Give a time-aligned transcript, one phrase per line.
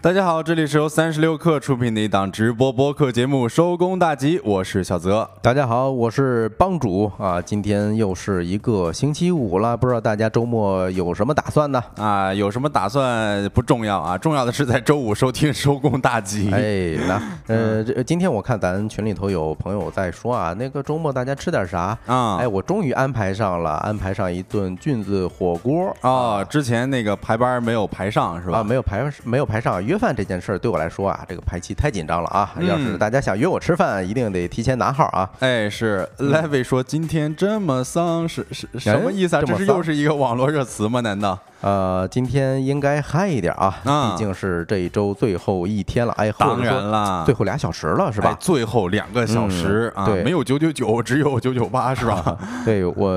[0.00, 5.28] 大家好，这里是由三十六氪出品的一档直播播客节目《收工大吉》，我是小泽。
[5.42, 7.42] 大家好，我是帮主啊。
[7.42, 11.82] 今天又是一个星期五了，不知道大家周末有什么打算呢？
[11.96, 16.48] 啊，有什么打算不重要啊，重要的是在周五收听《收工大吉》。
[16.54, 17.20] 哎，那
[17.52, 22.36] 呃，这今天我看咱群里头有朋友在说啊，那个周末大家吃点啥啊？
[22.36, 26.44] 哎，我终于安排上了，安排上一顿菌子火锅啊。
[26.44, 28.60] 之前那个排班没有排上是吧？
[28.60, 29.87] 啊，没有排没有排上。
[29.88, 32.52] 约饭这件事儿对我来说啊，这个排期太紧张了啊！
[32.60, 35.28] 要是大家想约我吃饭，一定得提前拿号啊！
[35.40, 39.42] 哎，是 Levy 说今天这么丧，是是什么意思啊？
[39.44, 41.00] 这是又是一个网络热词吗？
[41.00, 41.38] 难道？
[41.60, 48.36] 呃，今天应该嗨一点啊，毕竟是这一周最后一天了，哎，当然了，最后俩小时了，是吧？
[48.38, 52.38] 最后两个小时啊，对，没有九九九，只有九九八，是吧？
[52.64, 53.08] 对我，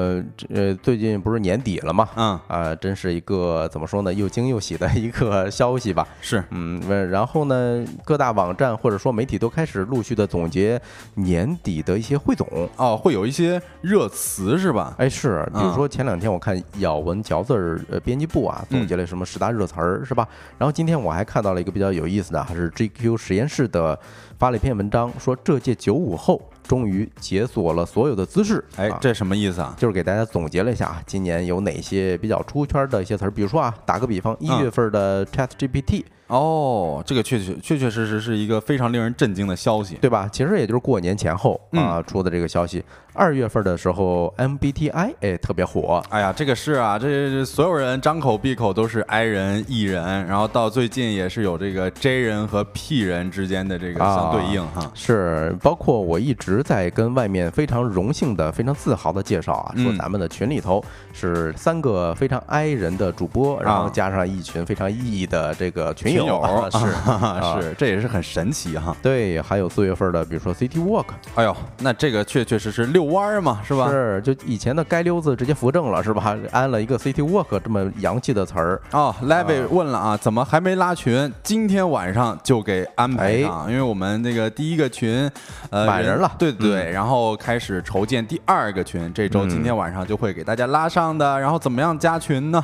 [0.53, 6.07] 呃，最近不是年底了嘛，嗯啊，真是一个怎么说呢，又惊又喜的一个消息吧？
[6.19, 10.81] 是，嗯，然后呢，各大网站或者说媒体都开始陆续的总结
[11.13, 14.95] 年底的一些汇总，哦，会有一些热词是吧？
[14.97, 20.27] 哎，是，比如说前两天我看咬文嚼字儿，呃，编辑部啊总结了什么十大热词儿是吧？
[20.57, 23.97] 然后今天我还看到了一个比较有意思的，还是 GQ 实验室的
[24.37, 28.63] 发了一篇文章，说这届九五后终于解锁了所有的姿势。
[28.77, 29.75] 哎，这什么意思啊？
[29.77, 36.03] 就是给大家总结了一下啊，今年有哪些比较出圈的一些词儿，比如说啊，打个比方，一月份的 ChatGPT。
[36.27, 40.29] 哦，这个确确确确实实是一个非常令人震惊的消息，对吧？
[40.31, 42.81] 其实也就是过年前后啊出的这个消息。
[43.13, 46.01] 二月份的时候，MBTI 哎特别火。
[46.09, 54.89] 哎呀，这个是啊，这所有人张口闭口都是 I 人、E 人，然后到最近也是有这个 J 人和 P 人之间的这个相对应哈。
[54.93, 66.41] 是，包括我一直在跟外面非常荣幸的、非常自豪的介绍啊，说咱们的群里头是三个非常 I 人的主播，然后加上一群非常 E 的这个群友。
[66.71, 68.95] 是是，这也是很神奇哈。
[69.01, 71.07] 对，还有四月份的，比如说 City Walk。
[71.35, 73.89] 哎呦，那这个确确实实遛弯儿嘛，是吧？
[73.89, 76.37] 是，就以前的街溜子直接扶正了，是吧？
[76.51, 78.79] 安了一个 City Walk 这么洋气的词儿。
[78.91, 81.31] 哦，Levy 问了啊，怎么还没拉群？
[81.41, 85.29] 今天晚上就给安排上，因为我们那个第一个群
[85.71, 91.39] 呃满人了，对对，然后开始筹建第二个群，这周今天晚上就会给大家拉上的。
[91.39, 92.63] 然后怎么样加群呢？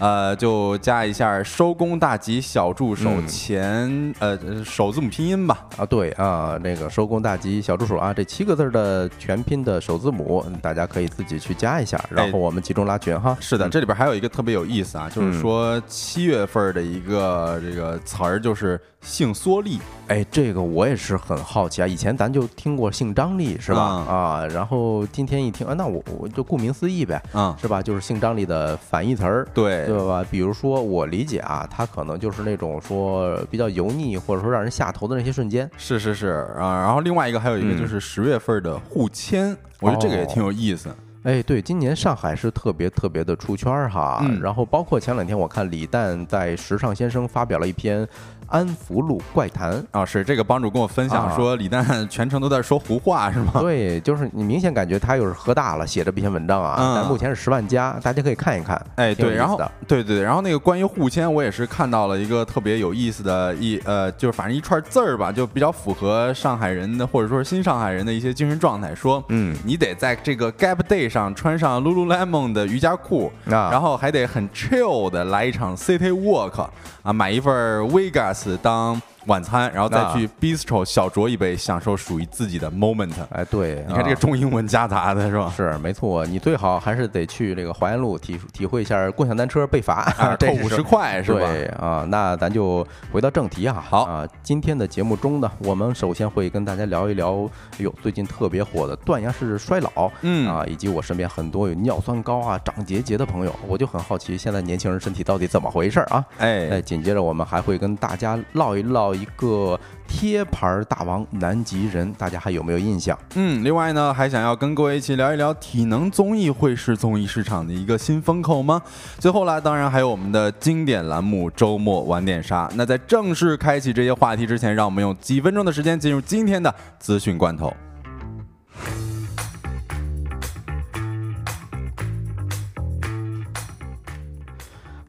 [0.00, 5.66] 呃，就加一下“收工大吉”小助手前呃首字母拼音吧。
[5.76, 13.36] 啊，对啊，那个“收工大吉”小助手啊，这七个字的全拼的首字母，大家可以自己去加一下，然后我们集中拉群哈。
[13.40, 19.78] 是的，这里边还有一个特别有意思啊，就是说七月份的一个这个词儿就是性缩力。
[20.08, 23.80] 哎，这个我也是很好奇啊，以前咱就听过姓张力是吧？
[23.80, 27.80] 啊，然后今天一听啊，那我我就顾名思义呗，嗯，是吧？
[27.80, 29.46] 就是姓张力的反义词儿。
[29.54, 29.86] 对。
[29.86, 30.24] 对吧？
[30.30, 35.70] 比如说，我理解啊，他可能就是那种说比较油腻，或者说让人下头的那些瞬间。
[35.76, 40.88] 是是是啊，然后另外一个还有一个就是十月份的互签，我觉得这个也挺有意思。
[41.22, 44.24] 哎，对，今年上海是特别特别的出圈哈。
[44.40, 48.08] 然后包括前两天我看李诞在时尚先生发表了一篇。
[48.50, 53.52] 安福路怪谈啊，是这个帮主跟我分享说，李诞全程都在说胡话，是吗？
[53.60, 56.76] 对，就是你明显感觉他又是喝大了写这篇文章啊。
[56.96, 58.80] 但目前是十万加，大家可以看一看。
[58.96, 59.56] 哎，对，然后
[59.86, 68.92] 对对对，然后那个关于互签，我也是看到了一个特别有意思的一呃，就是反正一串字儿吧，就比较符合上海人的或者说是新上海人的一些精神状态。
[68.92, 76.68] 说，嗯，你得在这个 Gap Day 上穿上 Lululemon 的瑜伽裤，然后还得很 chill 的来一场 City Walk
[77.02, 77.54] 啊，买一份
[77.88, 78.39] Vegas。
[78.62, 83.12] 当晚餐，然后再去 bistro 小酌一杯，享受属于自己的 moment。
[83.30, 85.52] 哎，对，你看这个中英文夹杂的是吧？
[85.54, 90.04] 是没错，你最好还是得去这个华严路体体会一下共享单车被罚，
[90.40, 91.40] 扣五十块是吧？
[91.40, 93.84] 对啊，那咱就回到正题啊。
[93.86, 106.24] 好啊，今天的节目中呢，我们首先会跟大家聊一聊，哎呦，最近特别火的断崖式衰老，嗯啊，以及我身边很多有尿酸高啊、长结节的朋友，我就很好奇，现在年轻人身体到底怎么回事啊？
[106.38, 109.09] 哎哎，紧接着我们还会跟大家唠一唠。
[109.14, 113.18] 一个贴牌大王南极人，大家还有没有印象？
[113.34, 118.82] 嗯，另外呢，还想要跟各位一起聊一聊体能综艺会是综艺市场的一个新风口吗？
[119.18, 122.68] 最后啦，当然还有我们的经典栏目周末晚点杀。
[122.74, 127.72] 那在正式开启这些话题之前，让我们用几分钟的时间进入今天的资讯罐头。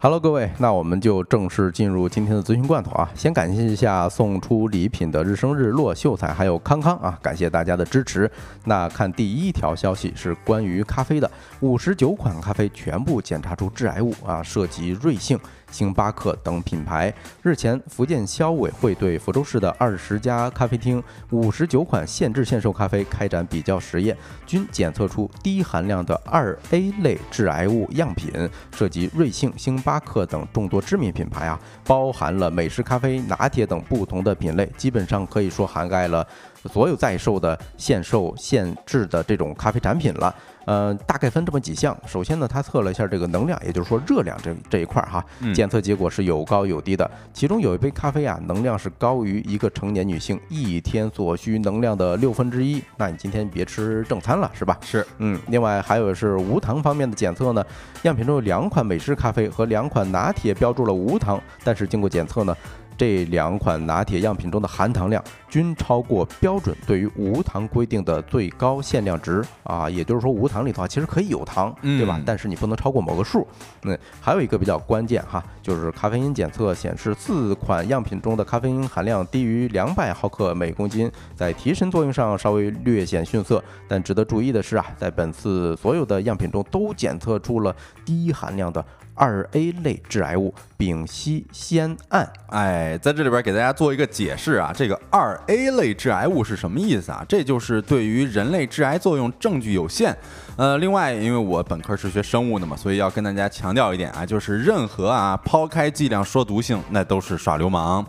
[0.03, 3.07] Hello，各位，那我们就正式进入今天的咨询罐头啊！
[3.13, 8.27] 先感谢一下送出礼品的日升日落秀才还有康康啊，感谢大家的支持。
[8.65, 15.39] 那看第一条消息是关于咖啡的，五十九款咖啡全部检查出致癌物啊，涉及瑞幸。
[15.71, 17.13] 星巴克等品牌。
[17.41, 21.01] 日前，福建消委会对福州市的二十家咖啡厅
[21.31, 24.15] 五十九款限制限售咖啡开展比较实验，
[24.45, 28.31] 均检测出低含量的二 A 类致癌物样品，
[28.75, 36.27] 涉及瑞幸、星巴克等众多知名品牌啊，包含了美式咖啡、拿铁等不同的品类，基本上可以说涵盖了。
[36.69, 40.33] 所有在售的限售限制的这种咖啡产品了，
[40.65, 41.97] 呃，大概分这么几项。
[42.05, 47.09] 首先呢，他测了一下这个能量，也就是说热量这这一块儿哈，检测结果是有高有低的。
[47.33, 52.81] 其中有一杯咖啡啊，能量是高于一个成年女性一天所需能量的六分之一。
[52.97, 54.77] 那你今天别吃正餐了，是吧？
[54.81, 55.39] 是，嗯。
[55.47, 57.65] 另外还有是无糖方面的检测呢，
[58.03, 62.55] 样品中有两款美式咖啡和两款拿铁标注了无糖，但是经过检测呢。
[63.01, 72.21] 这两款拿铁样品中的含糖量均超过标准对于无糖规定的最高限量值啊，也就是说无糖里头其实可以有糖，对吧？
[72.23, 73.47] 但是你不能超过某个数。
[73.85, 83.63] 嗯，还有一个比较关键哈，就是咖啡因检测显示四款样品中的咖啡因含量低于两百毫克每公斤，在提神作用上稍微略显逊色。
[83.87, 87.75] 但值得注意的是啊，在本次所有的样品中都检测出了
[88.05, 88.85] 低含量的。
[89.21, 97.23] 二 A 类致癌物丙烯酰胺，哎，在这里边给大家做一个解释啊，这个二 A 类致癌物是什么意思啊？
[97.29, 100.17] 这就是对于人类致癌作用证据有限。
[100.55, 108.03] 呃，另外，因为我本科是学生物的嘛，所以要跟大家强调一点啊，就是任何啊抛开剂量说毒性，那都是耍流氓。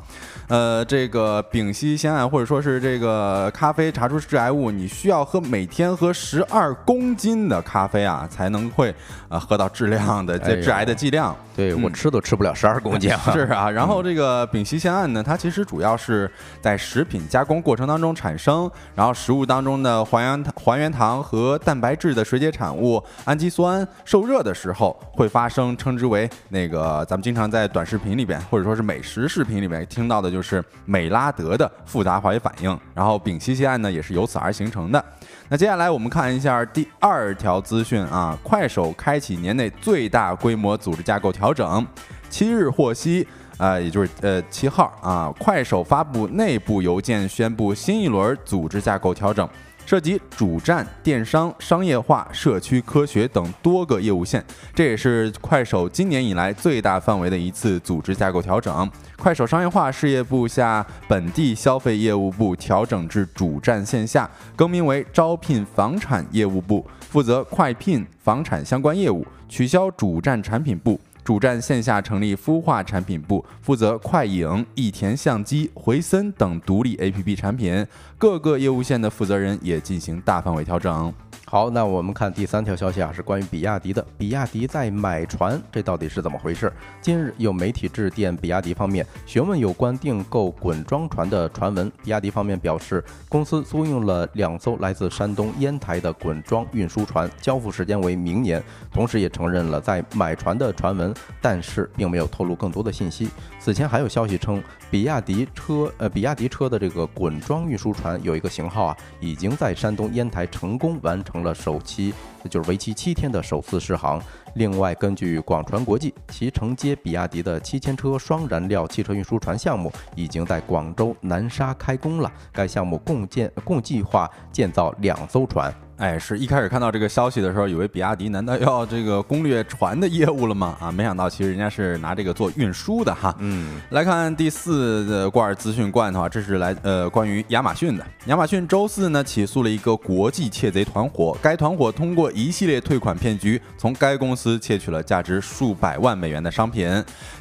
[0.52, 8.94] 呃，这个丙烯酰胺或者说是这个咖啡查出致癌物，你需要喝每天喝十二公斤的咖啡啊，才能会
[9.30, 11.34] 呃喝到质量的这致癌的剂量。
[11.54, 13.10] 对我吃都吃不了十二公斤。
[13.32, 30.41] 是啊，然后这个丙烯酰胺呢，它其实主要是在食品加工过程当中产生，然后食物当中的还原糖、还原糖和蛋白质的水解产物氨基酸受热的时候会发生，称之为那个咱们经常在短视频里边或者说是美食视频里边听到的，就是。
[30.42, 35.02] 是美拉德的复杂化学反应，然后丙烯酰胺呢也是由此而形成的。
[35.48, 41.86] 那接下来我们看一下第二条资讯啊，快手开启年内最大规模组织架构调整，
[42.30, 43.26] 七日获悉
[43.58, 49.48] 啊，也就是呃七号啊，快手发布内部邮件宣布新一轮组织架构调整。
[49.84, 54.42] 涉及主站、电商、商业化、社区科学等多个业务线，
[54.74, 58.90] 这也是快手今年以来最大范围的一次组织架构调整。
[59.18, 70.98] 快手商业化事业部下本地消费业务部调整至主站线下，更名为招聘房产业务部，负责快聘房产相关业务，取消主站产品部。
[71.24, 77.86] 主站线下成立孵化产品部，负责快影、益田相机、回森等独立 APP 产品。
[78.18, 81.12] 各个业务线的负责人也进行大范围调整。
[81.52, 84.02] 好，那我们看第三条消息啊，是关于比亚迪的。
[84.16, 86.72] 比亚迪在买船，这到底是怎么回事？
[87.02, 91.92] 近日有媒体致电比亚迪方面，询问有关订购滚装船的传闻。
[92.02, 98.62] 比亚迪方面表示，公司租用了两艘来自山东烟台的滚装运输船，交付时间为明年。
[98.90, 101.12] 同时也承认了在买船的传闻，
[101.42, 103.28] 但是并没有透露更多的信息。
[103.64, 104.60] 此前还有消息称，
[104.90, 111.42] 比亚迪车呃，比亚迪车的这个滚装运输船有一个型号啊，已经在山东烟台成功完成。
[111.42, 112.14] 了首期，
[112.48, 114.20] 就是为期七天的首次试航。
[114.54, 122.30] 另外，根据广传国际，其承接比亚迪的七千车双燃料汽车运输船项目已经在广州南沙开工了。
[122.52, 125.72] 该项目共建共计划建造两艘船。
[126.02, 130.76] 哎，是一开始看到这个消息的时候，以为比亚迪难道要这个攻略船的业务了吗？
[130.80, 133.32] 啊，没想到其实人家是拿这个做运输的哈。
[133.38, 138.04] 嗯，来看第四的罐资讯罐头啊，这是来呃关于亚马逊的。
[138.26, 146.92] 亚马逊周四呢起诉了一个国际窃贼团伙，该团伙通过一系列退款骗局，从该公司窃取了价值数百万美元的商品。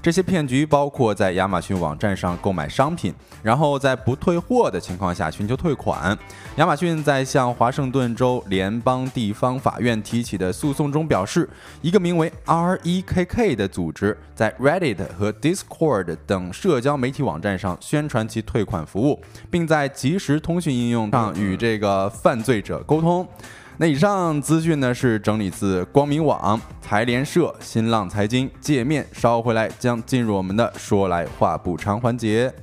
[0.04, 6.16] 这些骗局包括在亚马逊网站上购买商品，然后在不退货的情况下寻求退款。
[6.58, 8.44] 亚马逊在向华盛顿州。
[8.52, 11.50] 联邦地方法院提起的诉讼中表示，
[11.82, 23.26] 一个名为 REKK 的组织在 Reddit 和 Discord 等社交媒体网站上宣传其退款服务，并在即时通讯应用上与这个犯罪者沟通。
[23.78, 29.08] 那以上资讯呢是整理自光明网、财联社、新浪财经界面。
[29.12, 32.54] 稍回来将进入我们的说来话补偿环节。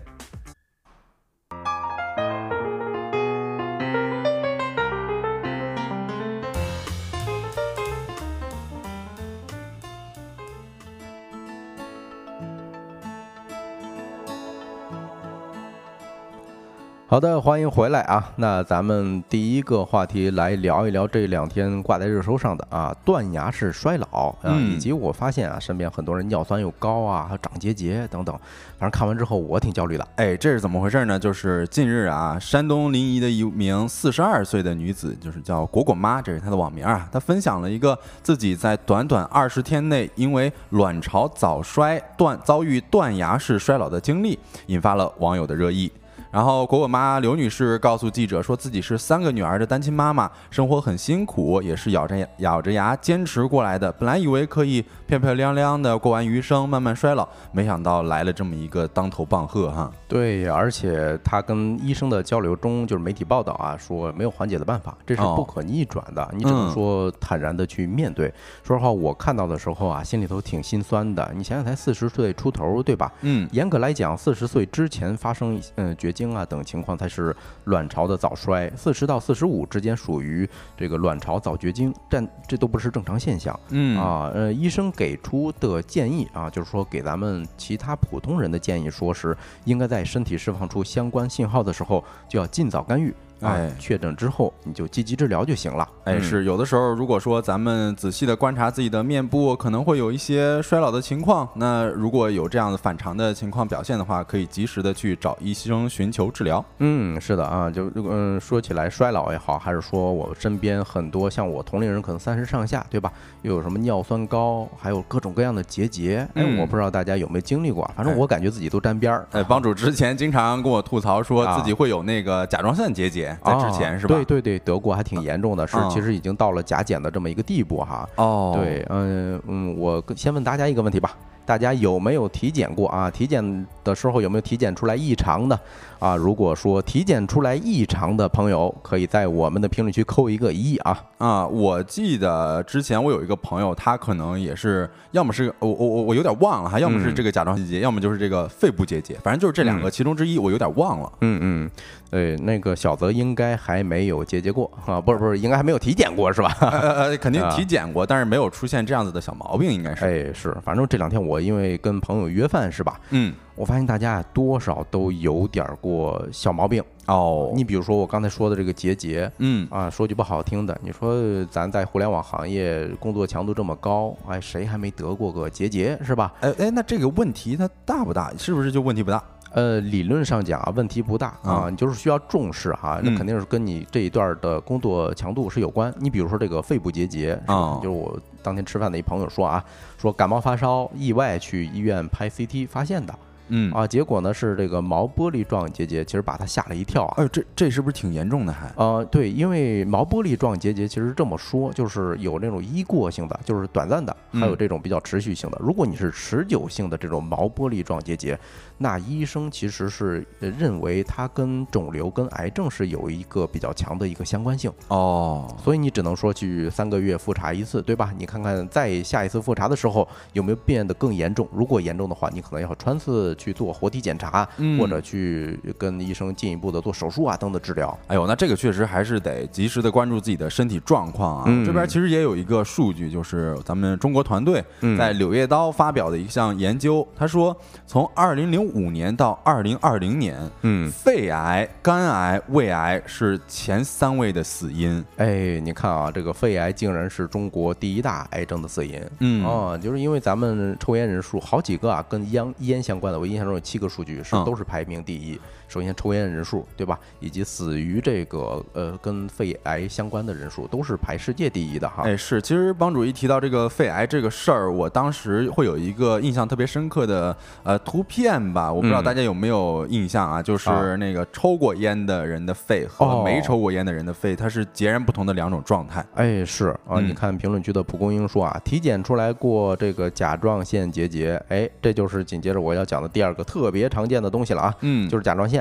[17.11, 18.31] 好的，欢迎回来啊！
[18.37, 28.38] 那咱们第一个话题来聊一聊这两天挂在热搜上的啊，断崖式衰老啊，以及我发现啊，身边很多人尿酸又高啊，还长结节等等。
[28.79, 30.07] 反正看完之后，我挺焦虑的。
[30.17, 31.19] 哎，这是怎么回事呢？
[31.19, 37.09] 就是近日啊，山东临沂的一名四十二岁的女子，就是叫果果妈，这是她的网名啊。
[37.11, 45.91] 她分享了一个自己在短短二十天内因为卵巢早衰断遭遇断崖式衰老的经历，引发了网友的热议。
[46.31, 53.91] 然后果果妈刘女士告诉记者，说自己是三个女儿的单亲妈妈，生活很辛苦，也是咬着咬着牙坚持过来的。
[53.93, 59.91] 本来以为可以漂漂亮亮的过完余生，慢慢衰老，没想到来了这么一个当头棒喝哈。
[60.07, 68.31] 对，而且她跟医生的交流中，就是媒体报道啊，说没有缓解的办法，这是不可逆转的，你只能说坦然的去面对。
[68.63, 71.33] 说实话，我看到的时候啊，心里头挺心酸的。
[71.35, 73.11] 你想想，才四十岁出头，对吧？
[73.23, 76.13] 嗯，严格来讲，四十岁之前发生嗯绝。
[76.19, 77.35] 经啊等情况才是
[77.67, 83.59] 卵巢的早衰，四十到四十五之间属于这个卵巢早绝经，但这都不是正常现象。
[83.69, 93.15] 嗯啊，呃，医生给出的建议啊，就是说给咱们其他普通人的建议，说是应该在身体释放出相关信号的时候，就要尽早干预。
[93.40, 95.88] 哎，确诊之后你就积极治疗就行了。
[96.04, 101.49] 哎，是有的时候，如果说咱们仔细的观察自己的面部，可能会有一些衰老的情况。
[101.54, 106.64] 那如果有这样的反常的情况表现的话，可以及时的去找医生寻求治疗。
[106.78, 113.12] 嗯，是的啊，就嗯说起来衰老也好，还是说我身边很多像我同龄人，可能三十上下，对吧？
[113.42, 116.26] 又有什么尿酸高，还有各种各样的结节。
[116.35, 119.26] 哎，我不知道大家有没有经历过，反正我感觉自己都沾边儿。
[119.33, 123.28] 哎，帮主之前经常跟我吐槽，说自己会有那个甲状腺结节。
[123.45, 124.15] 在之前是吧？
[124.15, 128.09] 对对对，德国还挺严重的，是其实已经到了甲减的这么一个地步哈。
[128.17, 131.17] 哦，对，嗯嗯，我先问大家一个问题吧。
[131.49, 133.11] 大家有没有体检过啊？
[133.11, 135.59] 体检的时候有没有体检出来异常的
[135.99, 136.14] 啊？
[136.14, 141.47] 如果说体检出来异常的朋友，可以在我们的评论区扣一个一啊啊！
[141.47, 151.11] 我记得之前我有一个朋友，他可能也是，要么是我我我我有点忘了哈，要么是这个甲状腺结节，要么就是这个肺部结节，反正就是这两个其中之一，我有点忘了。
[151.23, 151.71] 嗯嗯，
[152.11, 156.55] 对，那个小泽应该还没有结节过啊，不是不是，应该还没有体检过是吧？
[156.61, 160.05] 呃呃，肯定体检过，但是没有出现这样子的小毛病，应该是。
[160.05, 161.38] 哎，是，反正这两天我。
[161.40, 163.00] 因为跟朋友约饭是吧？
[163.11, 167.52] 嗯，我发现大家多少都有点过小毛病哦。
[167.54, 176.33] 你比如说我刚才说的这个结节，嗯啊，说句不好听的，你说咱在互联网行业工作强度这么高，哎，谁还没得过个结节是吧？
[176.40, 178.33] 哎哎，那这个问题它大不大？
[178.38, 179.23] 是不是就问题不大？
[179.52, 185.93] 呃，理论上讲啊，问题不大啊，你就是需要重视哈，那肯定是跟你这一段的工作强度是有关。
[185.99, 189.64] 你比如说这个肺部结节，就是我当天吃饭的一朋友说啊，
[189.97, 193.14] 说感冒发烧，意外去医院拍 CT 发现的。
[193.50, 197.14] 嗯啊，结果呢是这个毛玻璃状结节，其实把他吓了一跳啊！
[197.17, 198.52] 哎，这这是不是挺严重的？
[198.52, 205.59] 还呃，对，因为毛玻璃状结节其实这么说，就是有那种一过性的，就是短暂的，还有这种比较持续性的。
[205.62, 208.38] 如果你是持久性的这种毛玻璃状结节，
[208.79, 218.13] 那医生其实是认为它跟肿瘤、跟癌症是有一个比较强的一个相关性哦，所以你只能说去三个月复查一次，对吧？
[218.17, 221.47] 你看看在下一次复查的时候有没有变得更严重？
[221.53, 223.19] 如果严重的话，你可能要穿刺。
[223.37, 227.97] 去做活体检查，或者去跟医生进一步的做手术啊等等治疗。
[228.07, 231.65] 哎呦，那这个确实还是得及时的关注自己的身体状况啊。
[231.65, 234.65] 这边其实也有一个数据，就是咱们中国团队
[234.99, 237.57] 在《柳叶刀》发表的一项研究，他说
[237.87, 245.05] 从二零零五年到二零二零年，嗯，肺癌、肝癌、胃癌是前三位的死因。
[245.17, 249.01] 哎，你看啊，这个肺癌竟然是中国第一大癌症的死因。
[249.21, 253.19] 嗯，哦，就是因为咱们抽烟人数好几个啊，跟烟烟相关的。
[253.19, 255.39] 我印象中有七个数据是都是排名第一。
[255.69, 256.99] 首先，抽烟人数，对吧？
[257.21, 262.05] 以及死于这个呃跟肺癌相关的人数，都是排世界第一的哈。
[262.05, 262.41] 哎，是。
[262.41, 270.43] 其实帮主一提到这个肺癌这个事儿，我当时会有一个印象特别深刻的呃图片吧，我不知道大家有没有印象啊？
[270.43, 276.05] 就是那个抽过烟的人的肺和没抽过烟的人的肺，它是截然不同的两种状态。
[276.15, 276.99] 哎，是啊。
[277.01, 284.75] 你看评论区的蒲公英说啊，体检出来过这个甲状腺结节，哎，这就是紧接着我要讲的第二个特别常见的东西了啊。
[284.81, 285.58] 嗯，就是甲状腺。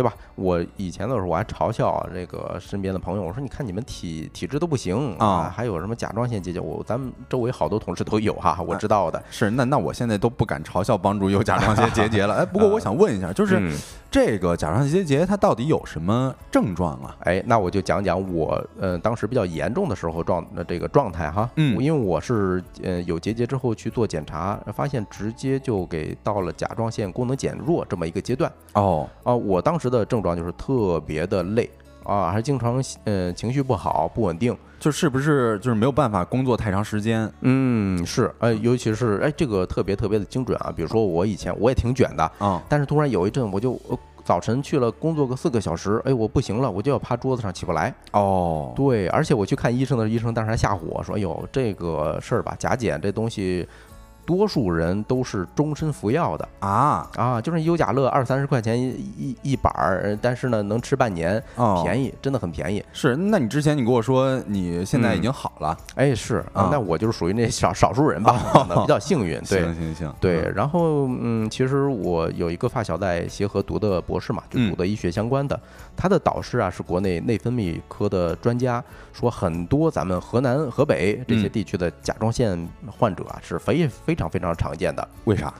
[0.00, 0.14] 对吧？
[0.34, 6.58] 我以前的时候我还嘲笑这个身边的朋友，我说你看你们体体质都不行啊，还有什么甲状腺结节？
[6.58, 9.22] 我咱们周围好多同事都有哈，我知道的。
[9.30, 12.36] 是那那我现在都不敢嘲笑帮助有甲状腺结节了。
[12.36, 13.70] 哎，不过我想问一下，就是
[14.10, 17.16] 这个甲状腺结节它到底有什么症状啊？
[17.20, 21.48] 哎，那我就讲讲我呃当时比较严重的时候状这个状态哈。
[21.54, 29.32] 嗯因为我是呃有结节之后去做检查，发现直接就给到了甲状腺功能减弱这么一个阶段哦，啊。
[29.32, 31.70] 我当时的症状就是特别的累
[32.02, 34.56] 啊，还经常呃情绪不好、不稳定。
[34.80, 37.30] 就是不是就是没有办法工作太长时间？
[37.42, 40.72] 嗯，是，哎，尤其是哎这个特别特别的精准啊。
[40.74, 47.94] 比如说我以前我也挺卷的，啊、但是突然有一阵我就呃早晨去了工作个四个小时，哎我不行了，我就要趴桌子上起不来。
[48.12, 53.68] 哦，对，而且我去看医生的时候医生当时还吓唬我说：“哎呦，这个事儿吧，甲减这东西，
[54.30, 56.48] 多数人都是终身服药的。
[56.60, 58.86] 啊，啊，就是优甲乐二三十块钱一
[59.18, 62.84] 一一板儿，呃但是呢能吃半年，哦，便宜，真的很便宜。
[62.92, 68.32] 是，那你之前你跟我说你现在已经好了，哎，是那我就是属于那少少数人吧，
[68.82, 69.40] 比较幸运。
[69.50, 70.54] 对行行行，对，嗯。
[70.54, 74.70] 然后嗯，其实我有一个发小在协和读的博士嘛，就嗯。
[74.70, 75.58] 读的医学相关的，
[75.96, 78.82] 他的导师啊是国内内分泌科的专家，
[79.12, 81.50] 说很多咱们河南、河北这些嗯。
[81.50, 85.52] 地区的甲状腺患者啊是非非常非常常见的，为啥？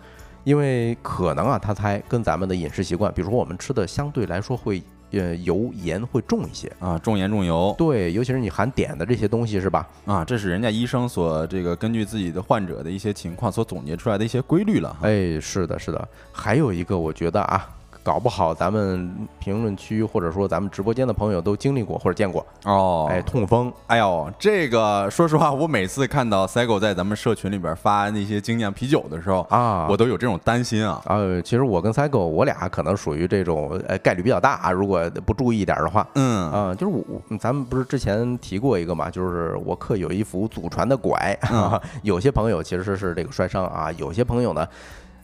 [0.44, 6.70] 因为可能啊，他猜跟咱们的饮食习惯，比如说我们吃的相对来说会呃油盐会重一些。
[6.78, 9.86] 啊，重盐重油对，尤其是你含碘的这些东西是吧？
[10.06, 15.00] 啊，这是人家医生所这个根据自己的患者的一些情况所总结出来的一些规律了哈。
[15.02, 16.08] 哎，是的，是的。
[16.32, 17.68] 还有一个，我觉得啊，
[18.02, 22.44] 搞不好咱们评论区或者说咱们直播间的朋友都经历过或者见过。
[22.64, 31.00] 哦，哎，痛风，哎呦，这个说实话，我每次看到 Cygo 在咱们社群里边发那些精酿啤酒的时候啊我都有这种担心啊。
[31.06, 36.06] 呃，其实我跟 Cygo 我俩可能属于这种呃概率比较大啊，如果不注意一点的话。
[36.14, 41.38] 嗯啊、就是我，我咱们不是之前提过一个嘛，就是我课有一幅祖传的拐，
[42.02, 44.66] 有些朋友其实是这个摔伤啊，有些朋友呢，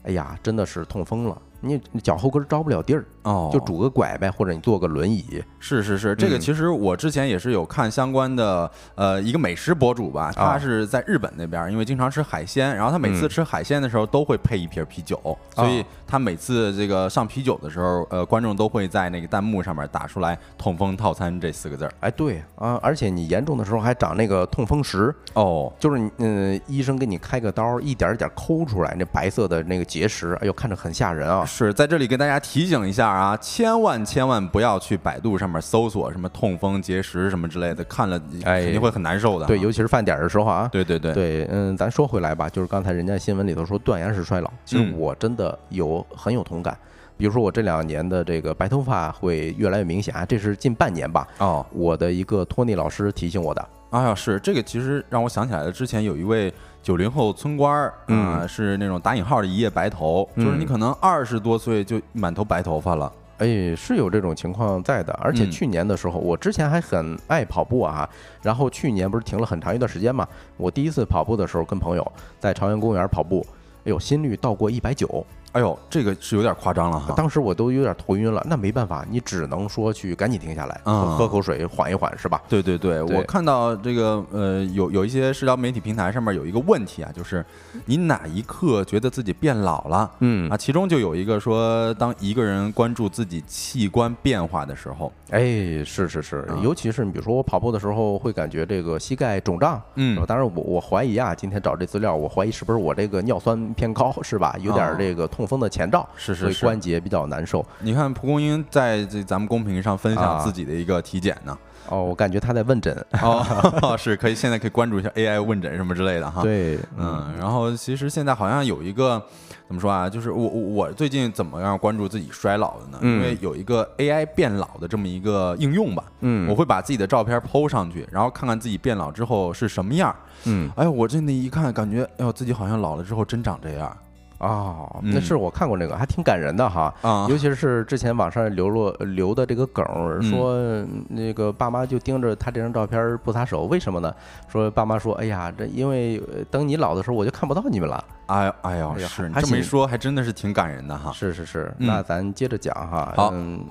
[0.03, 6.39] 哎呀，真的是痛风了，你脚后跟着不了地儿，哦，就拄个拐呗，或者你坐个轮椅，是是是，这个嗯。
[6.39, 13.29] 其实我之前也是有看相关的，呃，一个美食博主吧，他啊是在日本那边儿，因为经常吃海鲜，然后他每次嗯。
[13.29, 15.19] 吃海鲜的时候都会配一瓶啤酒，
[15.53, 21.91] 所以他每次这个上啤酒的时候，呃，观众都会在那个弹幕上面打出来“痛风套餐”这四个字儿。
[21.99, 31.43] 哎，对啊，而且你严重的时候还长那个痛风石，哦，就是你嗯，医生给你开个刀，一点儿一点儿抠出来那白色的那个结石，哎呦，看着很吓人啊。
[31.43, 39.47] 是在这里跟大家提醒一下啊，千万千万不要去百度上面搜索什么痛风结石什么之类的，看了哎肯定会很难受的啊。
[39.47, 40.69] 对，尤其是饭点儿的时候啊。
[40.71, 46.77] 对对对对，嗯，咱说回来吧，就是刚才人家新闻里头说断崖式衰老，其实嗯我真的有很有同感。
[47.17, 53.69] 比如说我这两年的这个白头发会越来越明显啊，这是近半年吧，哦，我的一个托尼老师提醒我的。
[53.89, 56.53] 哎呀，是这个，其实让我想起来了，之前有一位
[56.87, 63.11] 九零后村官儿，啊嗯是那种打引号的一夜白头，就是你嗯可能二十多岁就满头白头发了。
[63.39, 65.51] 哎，是有这种情况在的，而且嗯。
[65.51, 68.07] 去年的时候，我之前还很爱跑步啊，
[68.41, 73.45] 然后去年不是停了很长一段时间嘛，我第一次跑步的时候跟朋友在朝阳公园跑步，
[73.79, 75.25] 哎呦，心率到过一百九，
[75.57, 77.15] 哎呦，这个是有点夸张了哈。
[77.17, 81.17] 当时我都有点头晕了，那没办法，你只能说去赶紧停下来，嗯。
[81.17, 82.39] 喝口水缓一缓，是吧？
[82.47, 83.17] 对对对，对。
[83.17, 87.43] 我看到这个呃，有有一些社交媒体平台上面有一个问题啊，就是
[87.85, 90.11] 你哪一刻觉得自己变老了？
[90.19, 90.47] 嗯。
[90.51, 95.39] 啊，其中就有一个说，当一个人关注自己器官变化的时候，哎，
[95.83, 96.45] 是是是。
[96.49, 100.23] 啊，尤其是你比如说我跑步的时候会感觉这个膝盖肿胀，嗯。
[100.27, 104.55] 当然我我怀疑啊，今天找这资料，我怀疑是不是我这个尿酸偏高，是吧？
[104.59, 107.65] 有点这个痛风的前兆，是是是关节比较难受。
[107.79, 111.57] 你看蒲公英在这咱们公屏上分享啊自己的一个体检呢。
[111.89, 112.93] 哦，我感觉他在问诊。
[113.23, 119.23] 哦，是可以，现在可以关注一下 AI 问诊什么之类的哈。，对，嗯，然后其实现在好像有一个
[119.69, 122.97] 怎么说啊，就是我我我最近怎么样关注自己衰老的呢？
[122.99, 130.13] 嗯因为有一个 AI 变老的这么一个应用吧，嗯我会把自己的照片 PO 上去，然后看看自己变老之后是什么样。
[130.43, 133.95] 嗯哎呦，我这那一看，感觉哎呦自己好像老了之后真长这样
[134.39, 136.93] 哦，嗯那是我看过那个，还挺感人的哈。
[137.01, 139.83] 啊尤其是之前网上流落流的这个梗
[140.21, 144.13] 说那个爸妈就盯着他这张照片不撒手，为什么呢？
[144.47, 148.03] 说爸妈说，哎呀，这因为呃等你老的时候，我就看不到你们了。
[148.27, 151.11] 哎呦哎呀是你这么一说，还真的是挺感人的哈。
[151.13, 153.13] 是是是，嗯那咱接着讲哈。
[153.15, 153.65] 好嗯，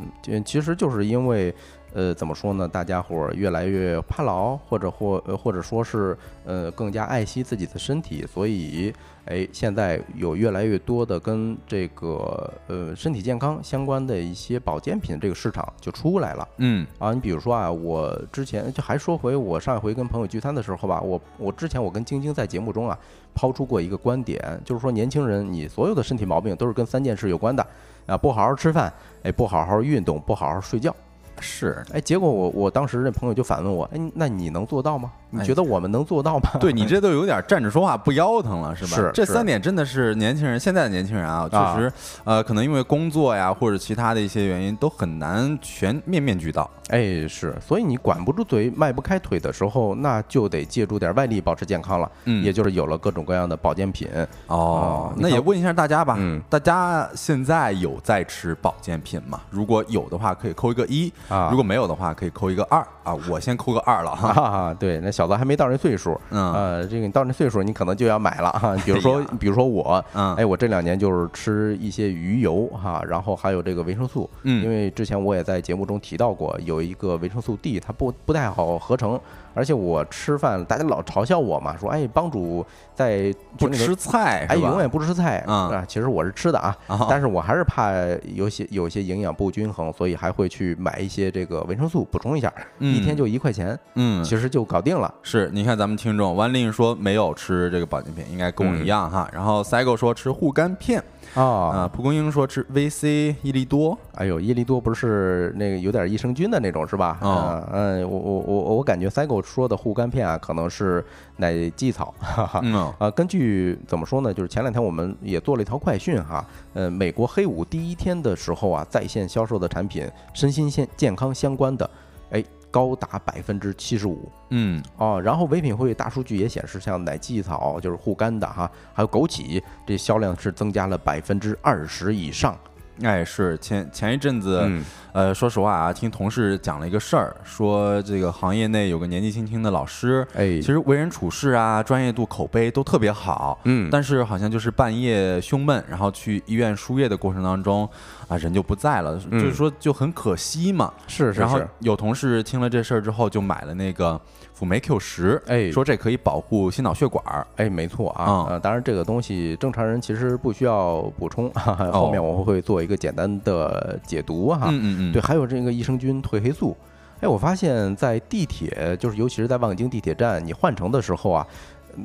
[0.45, 1.55] 其实就是因为。
[1.97, 2.69] 呃，怎么说呢？
[2.69, 8.93] 大家伙儿越来越怕老，或者或呃或者说是呃更加爱惜自己的身体，所以
[9.25, 16.47] 哎，现在有越来越多的跟这个呃身体健康相关的一些保健品这个市场就出来了。
[16.59, 22.99] 嗯啊，你比如说啊，我之前就还说回我上一回跟朋友聚餐的时候吧，我我之前我跟晶晶在节目中啊
[23.35, 27.67] 抛出过一个观点，就是说年轻人你所有的身体毛病都是跟三件事有关的
[28.05, 30.95] 啊，不好好吃饭，哎，不好好运动，不好好睡觉。
[31.41, 35.11] 是哎，结果我我当时那朋友就反问我，哎，那你能做到吗？
[35.31, 36.51] 你哎觉得我们能做到吗？
[36.61, 38.97] 对你这都有点站着说话不腰疼了，是吧？
[38.97, 41.93] 是是这三点真的是年轻人，现在的年轻人啊，确啊实，
[42.25, 46.69] 呃，可能因为工作呀或者其他的一些原因，都很难全面面俱到。
[46.89, 52.11] 哎，是，所以你管不住嘴、迈不开腿的时候，那就得借助点外力保持健康了。
[52.25, 54.09] 嗯也就是有了各种各样的保健品。
[54.47, 59.41] 哦那也问一下大家吧，嗯大家现在有在吃保健品吗？
[59.51, 63.15] 如果有的话，可以扣一个一啊如果没有的话，可以扣一个二啊。
[63.29, 64.29] 我先扣个二了哈。
[64.43, 68.77] 啊，对，那小子还没到这岁数，嗯呃，这个你到这岁数，你可能就要买了哈。
[68.85, 79.19] 比如说哎，比如说我，嗯哎，我这两年就是吃一些鱼油哈，然后还有这个维生素，嗯因为之前我也在节目中提到过，有一个维生素 D，它不不太好合成，
[79.57, 82.65] 而且我吃饭，大家老嘲笑我嘛，说哎，帮主
[82.95, 85.85] 在不吃菜哎，永远不吃菜嗯啊！
[85.89, 87.91] 其实我是吃的啊，啊但是我还是怕
[88.35, 95.13] 有些有些营养不均衡，所以还会去买一些这个维生素补充一下，一天就一块钱，嗯，其实就搞定了。
[95.23, 99.27] 是，你看咱们听众万令说没有吃这个保健品，应该跟我嗯一样哈。
[99.33, 101.03] 然后 Cygo 说吃护肝片
[101.35, 107.19] 啊，啊，蒲公英说吃 VC 益力多，哎呦，伊利多不是那个有点益生菌的那种是吧？
[107.21, 111.05] 哦嗯嗯，我我我我感觉 Cygo 说的护肝片啊，可能是
[111.37, 112.61] 奶蓟草，哈 哈。
[112.63, 114.33] 嗯哦啊，根据怎么说呢？
[114.33, 121.89] 就是前两天我们也做了一条快讯哈，呃，美国黑五第一天的时候啊，在线销售的产品身心健健康相关的，
[122.31, 125.21] 哎，高达百分之七十五嗯哦。
[125.23, 132.59] 然后唯品会大数据也显示，像奶蓟草就是护肝的哈，还有枸杞，这销量是增加了百分之二十以上。
[133.03, 147.89] 哎，是前前一阵子，嗯呃，说实话啊，听同事讲了一个事儿，说这个行业内有个年纪轻轻的老师，哎其实为人处事啊、专业度、口碑都特别好，嗯但是好像就是半夜胸闷，然后去医院输液的过程当中，
[148.29, 150.93] 啊，人就不在了，嗯就是说就很可惜嘛。
[151.07, 154.21] 是是然后是，有同事听了这事儿之后，就买了那个
[154.57, 157.47] 辅酶 Q 十，哎说这可以保护心脑血管儿。
[157.57, 164.69] 哎，没错啊，嗯呃，当然这个东西正常人其实不需要补充，哈哈，哦后面我会做一个简单的解读哈。
[164.71, 166.75] 嗯嗯嗯，对，还有这个益生菌、褪黑素。
[167.21, 171.47] 哎，我发现，在地铁，就是尤其是在望京地铁站，你换乘的时候啊，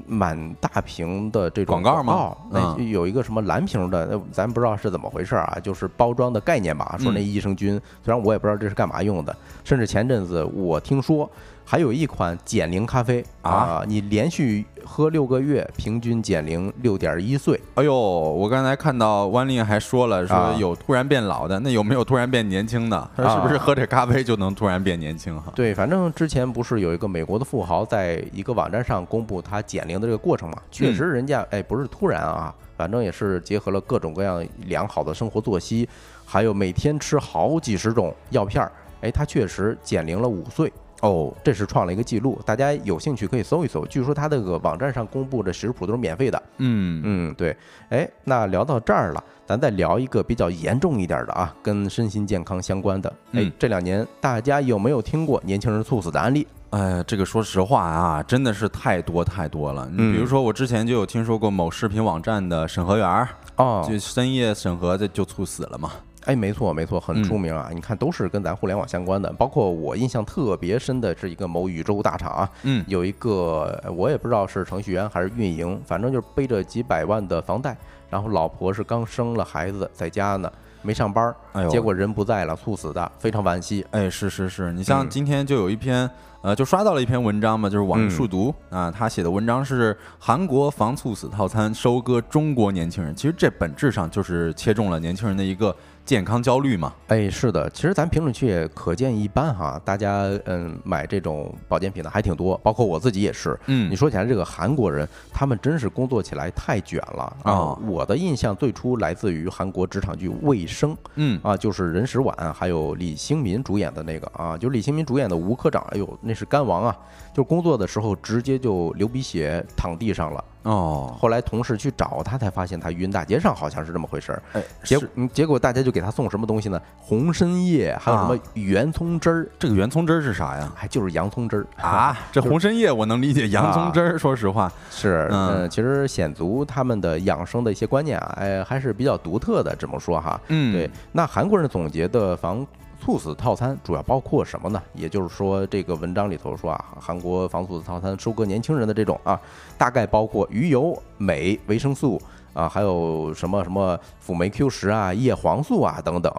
[0.06, 9.34] 满大屏的这种广告吗告哎，嗯有一个什么蓝屏的，呃咱不知道是怎么回事啊，就是包装的概念吧，说那嗯益生菌，虽然我也不知道这是干嘛用的，
[9.64, 11.30] 甚至前阵子我听说
[11.64, 17.58] 还有一款减龄咖啡啊你连续喝六个月，平均减龄六点一岁。
[17.76, 23.10] 哎呦，我刚才看到万令还说了，说啊有突然变老的，那有没有突然变年轻的？
[23.16, 25.54] 他是不是啊喝这咖啡就能突然变年轻哈？
[25.56, 30.58] 对，反正之前不是有一个美国的富豪在一个网站上公布他减龄的这个过程嘛？
[30.72, 35.88] 确实，人家哎不是突然啊，反正也是结合了各种各样良好的生活作息，
[36.26, 38.72] 还有每天吃好几十种药片儿，
[39.02, 40.74] 哎，他确实减龄了五岁。
[41.02, 43.86] 哦，这是创了一个记录，大家有兴趣可以搜一搜。
[43.86, 46.42] 据说他这个网站上公布的食谱都是免费的。
[46.58, 47.56] 嗯嗯，对。
[47.90, 53.10] 哎，那聊到这儿了，咱再聊一个比较严重一点的啊，跟身心健康相关的。
[53.34, 56.48] 哎嗯，这两年大家有没有听过年轻人猝死的案例？
[56.70, 59.88] 哎，这个说实话啊，真的是太多太多了。
[59.90, 65.92] 你嗯比如说，我之前就有听说过某视频网站的审核员儿，哦，就深夜审核的就猝死了嘛。
[66.26, 67.70] 哎，没错没错，很嗯出名啊！
[67.74, 69.32] 你看，都是跟咱互联网相关的。
[69.34, 77.76] 包括我印象特别深的是一个某宇宙大厂啊，嗯有一个呃我也不知道是程序员还是运营，反正就是背着几百万的房贷，
[78.10, 80.52] 然后老婆是刚生了孩子，在家呢
[80.84, 83.86] 没上班儿，哎呦结果人不在了，猝死的，非常惋惜。
[83.92, 86.10] 哎，是是是，你像嗯今天就有一篇，
[86.42, 95.76] 呃，就刷到了一篇文章嘛，就是网易嗯数独啊，他写的文章是韩国防猝死套餐收割中国年轻人，其实这本质上就是切中了年轻人的一个
[96.12, 96.92] 健康焦虑嘛。
[97.08, 103.58] 哎，是的，其实咱评论区也可见一斑哈，大家嗯买这种保健品的还挺多，包括我自己也是。
[103.68, 116.98] 嗯你说起来，这个韩国人他们真是工作起来太卷了哦我的印象最初来自于韩国职场剧《卫生》嗯啊，就是任时婉还有李星民主演的那个啊，就是李星民主演的吴科长，哎呦，那那是肝王啊，
[117.34, 120.44] 就工作的时候直接就流鼻血躺地上了。
[120.64, 124.44] 哦，后来同事去找他，才发现他晕大街上，好像是这么回事儿。
[124.54, 124.96] 哎，结
[125.34, 126.80] 结果大家就给他送什么东西呢？
[127.00, 130.72] 红参叶，还有什么圆葱汁儿，这个圆葱汁儿是啥呀？
[130.76, 140.40] 还就是洋葱汁儿啊，这 红参叶我能理解，洋葱汁儿，说实话，是，嗯呃，其实显族他们的养生的一些观念啊，哎，还是比较独特的，这么说哈。
[140.50, 142.64] 嗯，对，那韩国人总结的防
[143.04, 144.82] 猝死套餐主要包括什么呢？
[144.94, 149.40] 也就是说，这个文章里头说啊，韩国防猝死套餐收割年轻人的这种啊，
[149.78, 152.22] 大概包括鱼油、镁、维生素
[152.54, 156.32] 啊，还有什么什么辅酶 Q 十啊、叶黄素啊等等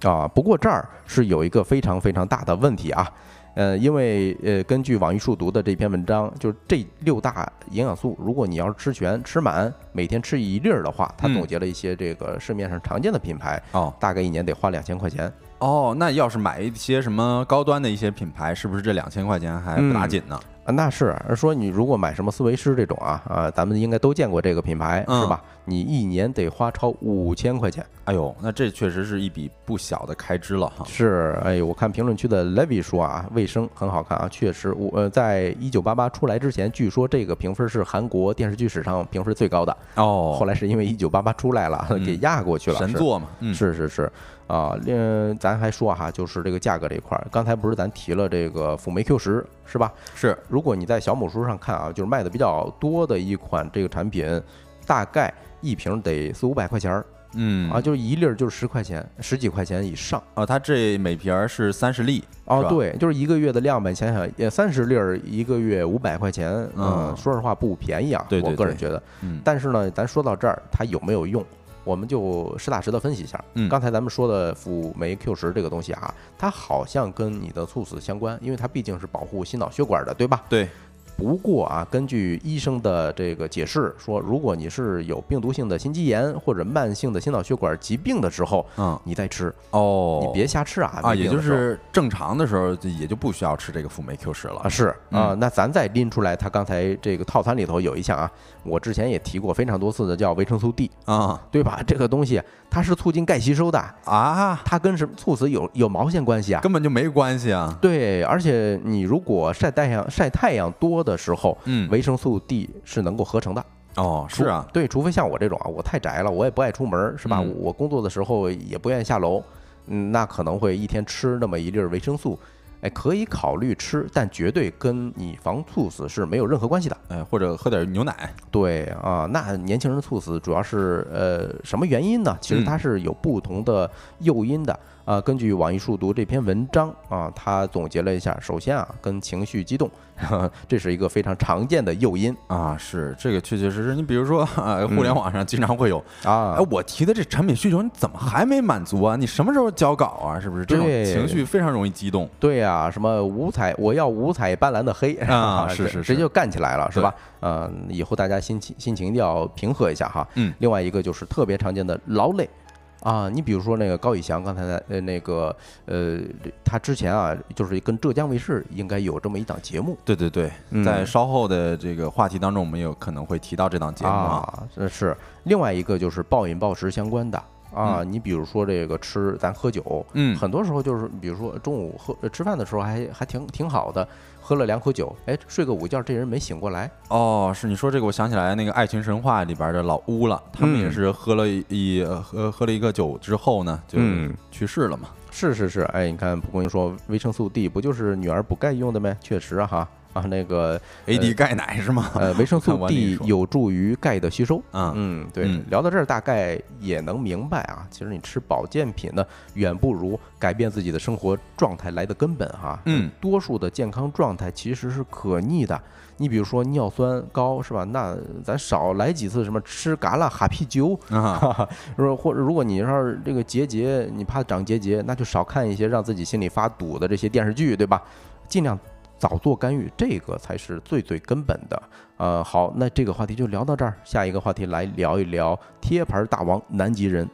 [0.00, 0.26] 啊。
[0.34, 3.12] 不过这儿是有一个非常非常大的问题啊。
[3.54, 15.32] 呃，因为呃，根据网易数读的这篇文章，就是这六大营养素，如果你要是吃全、吃满，每天吃一粒儿的话，它嗯总结了一些这个市面上常见的品牌，哦大概一年得花两千块钱。
[15.58, 20.38] 哦，那要是买一些什么高端的一些品牌，是不是这两千块钱还不打紧呢？
[20.64, 25.40] 啊，那是说你如果买什么思维诗这种啊啊，咱们应该都见过这个品牌、嗯是吧？
[25.64, 27.86] 你一年得花超五千块钱。
[28.04, 30.84] 哎呦，那这确实是一笔不小的开支了哈。
[30.86, 39.76] 是，哎，我看评论区的 Levy 说啊，卫生很好看啊，确实，我呃，在一九八八出来之前，据说这个评分是韩国电视剧史上评分最高的。
[39.94, 42.78] 哦，后来是因为一九八八出来了，嗯给压过去了。
[42.78, 44.10] 是神作嘛，嗯，是是是，
[44.46, 49.92] 啊，另咱还说哈，就是这个价格这一块儿，刚才不是咱提了这个辅酶 Q 十是吧？
[50.14, 54.40] 是，如果你在小某书上看啊，就是卖的比较多的一款这个产品，
[54.86, 57.04] 大概一瓶得四五百块钱儿
[57.38, 60.22] 嗯啊，就是一粒儿就是十块钱，十几块钱以上。
[60.34, 69.02] 啊，它这每瓶儿是三十粒，哦，对，就是一个月的量呗，想想也三十粒儿，一个月五百块钱，嗯，嗯说实话不便宜啊，对对对我个人觉得。
[69.22, 71.44] 嗯，但是呢，咱说到这儿，它有没有用？
[71.86, 73.42] 我们就实打实的分析一下。
[73.54, 80.44] 嗯刚才咱们说的辅酶 Q 十这个东西啊，它好像跟你的猝死相关，因为它毕竟是保护心脑血管的，对吧？
[80.48, 80.68] 对，
[81.16, 91.00] 不过啊，根据医生的这个解释说，如果你是有病毒性的心肌炎或者慢性的心脑血管疾病的时候，嗯，你再吃，哦，你别瞎吃啊！
[91.02, 94.60] 啊，也就是正常的时候，也就不需要吃这个辅酶 Q 十了。
[94.60, 94.94] 啊，是。
[95.10, 95.20] 嗯。
[95.20, 98.30] 啊，那咱再拎出来，他刚才这个套餐里头有一项啊，
[98.62, 101.40] 我之前也提过非常多次的，叫维生素 D，啊。
[101.50, 101.80] 对吧？
[101.86, 106.60] 这个东西它是促进钙吸收的，啊，它跟什么猝死有有毛线关系啊？
[106.60, 107.74] 根本就没关系啊。
[107.80, 113.64] 对，而且你如果晒太阳晒太阳多的时候，嗯，维生素 D 是能够合成的。
[113.94, 117.40] 哦，是啊，对，除非像我这种啊，我太宅了，我也不爱出门，是吧？
[117.42, 119.42] 嗯我工作的时候也不愿意下楼，
[119.86, 122.38] 嗯，那可能会一天吃那么一粒儿维生素，
[122.82, 126.96] 哎，可以考虑吃，但绝对跟你防猝死是没有任何关系的。
[127.08, 132.36] 哎，或者喝点牛奶，对啊，那年轻人猝死主要是呃什么原因呢？
[132.42, 134.78] 其实嗯它是有不同的诱因的。
[135.06, 139.88] 啊，根据网易数读这篇文章啊，他总结了一下，首先啊，跟情绪激动，
[140.66, 143.94] 这是一个非常常见的诱因啊，是这个确确实实。
[143.94, 149.14] 你比如说，啊，互联网上经常会有，啊哎，我提的这产品需求，你怎么还没满足啊？
[149.14, 150.40] 你什么时候交稿啊？
[150.40, 150.66] 是不是？
[150.66, 152.28] 这种情绪非常容易激动。
[152.40, 157.14] 对呀、什么五彩，我要五彩斑斓的黑啊 是是是直接就干起来了，是吧？
[157.38, 160.26] 呃，以后大家心情心情一定要平和一下哈。
[160.34, 162.50] 嗯另外一个就是特别常见的劳累。
[163.00, 165.54] 啊，你比如说那个高以翔，刚才在呃那个
[165.84, 166.18] 呃，
[166.64, 174.36] 他之前啊，就是跟浙江卫视应该有这么一档节目对对对，嗯在稍后的这个话题当中，我们有可能会提到这档节目啊。
[174.36, 177.40] 啊，这是另外一个就是暴饮暴食相关的
[177.76, 180.36] 啊，你比如说这个吃咱喝酒，嗯。
[180.36, 184.06] 很多时候就是比如说中午喝呃吃饭的时候还还挺挺好的，
[184.40, 190.92] 喝了两口酒，哎，睡个午觉，这人没醒过来，哦，是你说这个，我想起来那个《爱情神话》里边的老乌了，他们也嗯。
[190.92, 194.34] 是喝了一喝喝了一个酒之后呢，就嗯。
[194.50, 195.08] 去世了嘛。
[195.30, 199.14] 是是是，哎，你看蒲公英说维生素 D 不就是女儿补钙用的吗？
[199.20, 199.78] 确实啊哈。
[199.78, 199.88] 啊
[200.28, 202.10] 那个 AD 钙奶是吗？
[202.14, 204.58] 呃维生素 D 有助于钙的吸收。
[204.70, 209.24] 啊，嗯，对，嗯聊到这儿大概也能明白啊，其实你吃保健品呢，
[209.54, 212.78] 远不如改变自己的生活状态来的根本哈。
[212.86, 215.80] 嗯，多数的健康状态其实是可逆的。
[216.18, 217.84] 你比如说尿酸高是吧？
[217.84, 228.02] 那咱少来几次什么吃嘎啦哈啤酒，啊， 说或者如果你要是这个结节，你怕长结节，那就少看一些让自己心里发堵的这些电视剧，对吧？
[228.48, 228.78] 尽量
[229.18, 231.82] 早做干预，这个才是最最根本的。
[232.16, 237.28] 呃，好，那这个话题就聊到这儿，下一个话题来聊一聊贴牌大王南极人。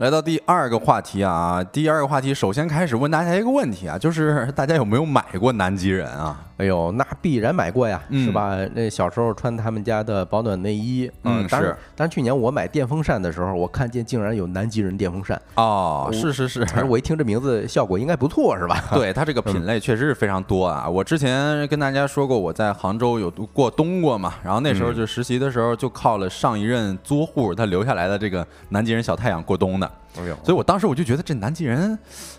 [0.00, 6.40] 来到第二个话题啊，第二个话题，首先开始问大家一个问题啊，就是大家有没有买过南极人啊？
[6.56, 8.56] 哎呦，那必然买过呀，嗯是吧？
[8.74, 11.76] 那小时候穿他们家的保暖内衣，嗯当然是。
[11.94, 18.82] 但是去年我买电风扇的时候，我看见竟然有南极人电风扇，哦，是是是，反正我一听这名字，效果应该不错，是吧？
[18.94, 20.88] 对它这个品类确实是非常多啊！
[20.88, 31.96] 我之前跟大家说过，我在杭州有过冬过嘛，然后那时候就实习的时候，就靠了上一任租户他留下来的这个南极人小太阳过冬的，哎呦，所以我当时我就觉得这南极人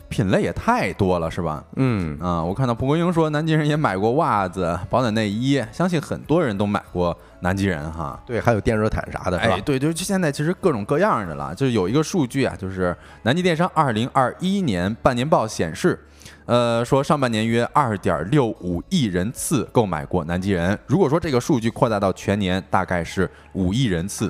[0.10, 1.64] 品类也太多了，是吧？
[1.78, 8.22] 嗯，啊、我看到蒲公英说南极人也买过袜子、保暖内衣，相信很多人都买过南极人哈。
[8.26, 9.62] 对，还有电热毯啥的，哎，？
[9.62, 11.56] 对，就是现在其实各种各样的了。
[11.56, 15.98] 就是有一个数据啊，就是南极电商二零二一年半年报显示，
[16.46, 20.78] 呃，说上半年约二点六五亿人次购买过南极人。
[20.88, 24.30] 如果说这个数据扩大到全年，大概是五亿人次，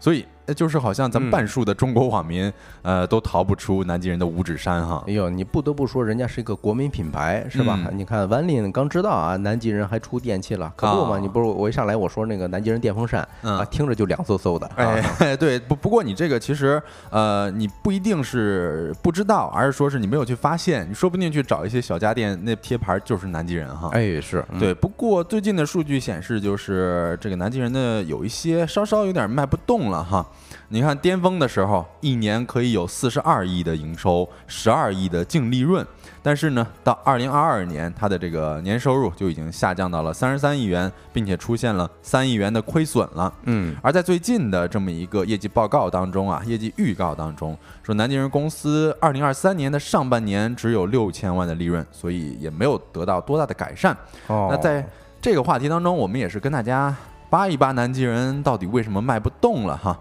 [0.00, 5.12] 所以呃就是好像咱们嗯半数的中国网民，呃，都逃不出南极人的五指山哈哎。
[5.12, 7.78] 呦，你不得不说，人家是一个国民品牌，是吧？
[7.84, 11.16] 嗯你看万林刚知道啊，南极人还出电器了，可不嘛？
[11.16, 14.66] 啊你不是我一上来我说那个南极人电风扇嗯啊，听着就凉飕飕的。
[14.76, 23.90] 啊哎，对，不不过你这个其实呃，你不一定是不知道，而是说是你没有去发现，你说不定去找一些小家电，那贴牌就是南极人哈。
[23.92, 30.26] 哎，是，嗯对，不过最近的数据显示，就是这个南极人的有一些稍稍有点卖不动了哈。
[30.72, 35.84] 你看巅峰的时候，一年可以有四十二亿的营收，十二亿的净利润，
[36.22, 43.32] 但是呢，到二零二二年，它的这个年收入就已经下降到了三十三亿元，并且出现了三亿元的亏损了。
[43.44, 53.92] 嗯，而在最近的这么一个业绩报告当中啊，业绩预告当中说，南极人公司二零二三年的上半年只有六千万的利润，所以也没有得到多大的改善。
[54.28, 54.86] 哦，那在
[55.20, 56.94] 这个话题当中，我们也是跟大家
[57.28, 59.98] 扒一扒南极人到底为什么卖不动了哈。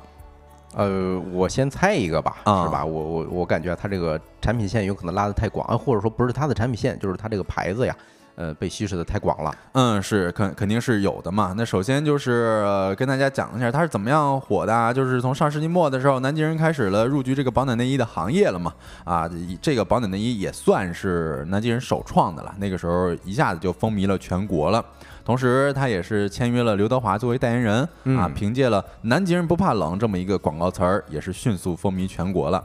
[0.75, 2.85] 呃，我先猜一个吧，啊是吧？
[2.85, 7.95] 我我我感觉它这个产品线有可能拉得太广，啊或者说不是它的产品线，就是它这个牌子呀，
[8.35, 9.53] 呃，被稀释的太广了。
[9.73, 11.53] 嗯，是肯肯定是有的嘛。
[11.57, 18.71] 那首先就是、呃跟大家讲一下它是怎么样火的啊，就是从上世纪末的时候，南极人开始了入局这个保暖内衣的行业了嘛。
[19.03, 19.29] 啊，
[19.61, 24.85] 这个保暖内衣也算是南极人首创的了，那个时候一下子就风靡了全国了。
[25.29, 32.63] 同时，他也是签约了刘德华作为代言人啊，嗯凭借了“南极人不怕冷”这么一个广告词儿，也是迅速风靡全国了。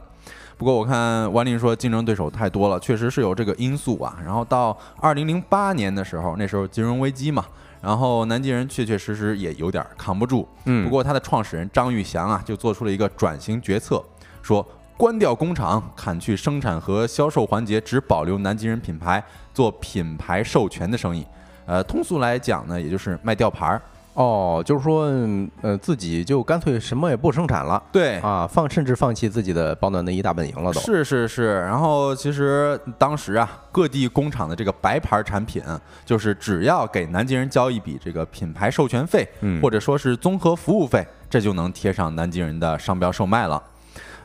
[0.57, 4.17] 不过我看王林说竞争对手太多了，确实是有这个因素啊。
[4.25, 7.45] 然后到二零零八年的时候，那时候金融危机嘛，
[7.83, 10.47] 然后南极人确确实实也有点扛不住。
[10.63, 14.03] 嗯不过他的创始人张玉祥啊，就做出了一个转型决策，
[14.41, 19.23] 说关掉工厂，砍去生产和销售环节，只保留南极人品牌，
[19.53, 21.23] 做品牌授权的生意。
[21.65, 23.81] 呃，通俗来讲呢，也就是卖吊牌儿。
[24.13, 30.79] 哦，就是说，嗯呃，自己就干脆什么也不生产了对啊，放甚至放弃自己的保暖内衣大本营了都。
[30.79, 35.61] 是是是，然后其实当时啊，各地工厂的这个白牌产品，
[36.05, 43.61] 就是只要给南京人交一笔这个品牌授权费，嗯或者说是综合服务费，这就能贴上南京人的商标售卖了。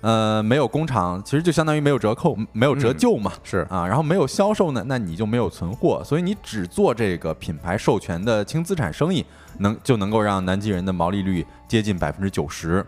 [0.00, 3.32] 呃，没有工厂，其实就相当于没有折扣，没有折旧嘛。
[3.42, 9.24] 是啊，然后没有销售呢，那你就没有存货，所以你只做这个品牌授权的轻资产生意，
[9.58, 12.84] 能就能够让南极人的毛利率接近百分之九十。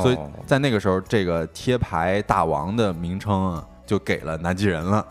[0.00, 5.06] 所以哦在那个时候，这个贴牌大王的名称啊，就给了南极人了。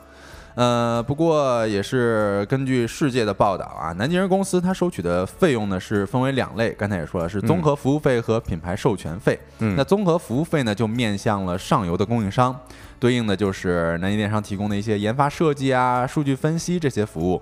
[0.57, 9.37] 呃，不过也是根据世界的报道啊，南京人公司它收取的费用呢是分为两类，刚才也说了是综合服务费和品牌授权费。
[9.59, 12.59] 嗯那综合服务费呢就面向了上游的供应商，
[12.99, 17.39] 对应的就是南京电商提供的一些研发设计啊、数据分析这些服务。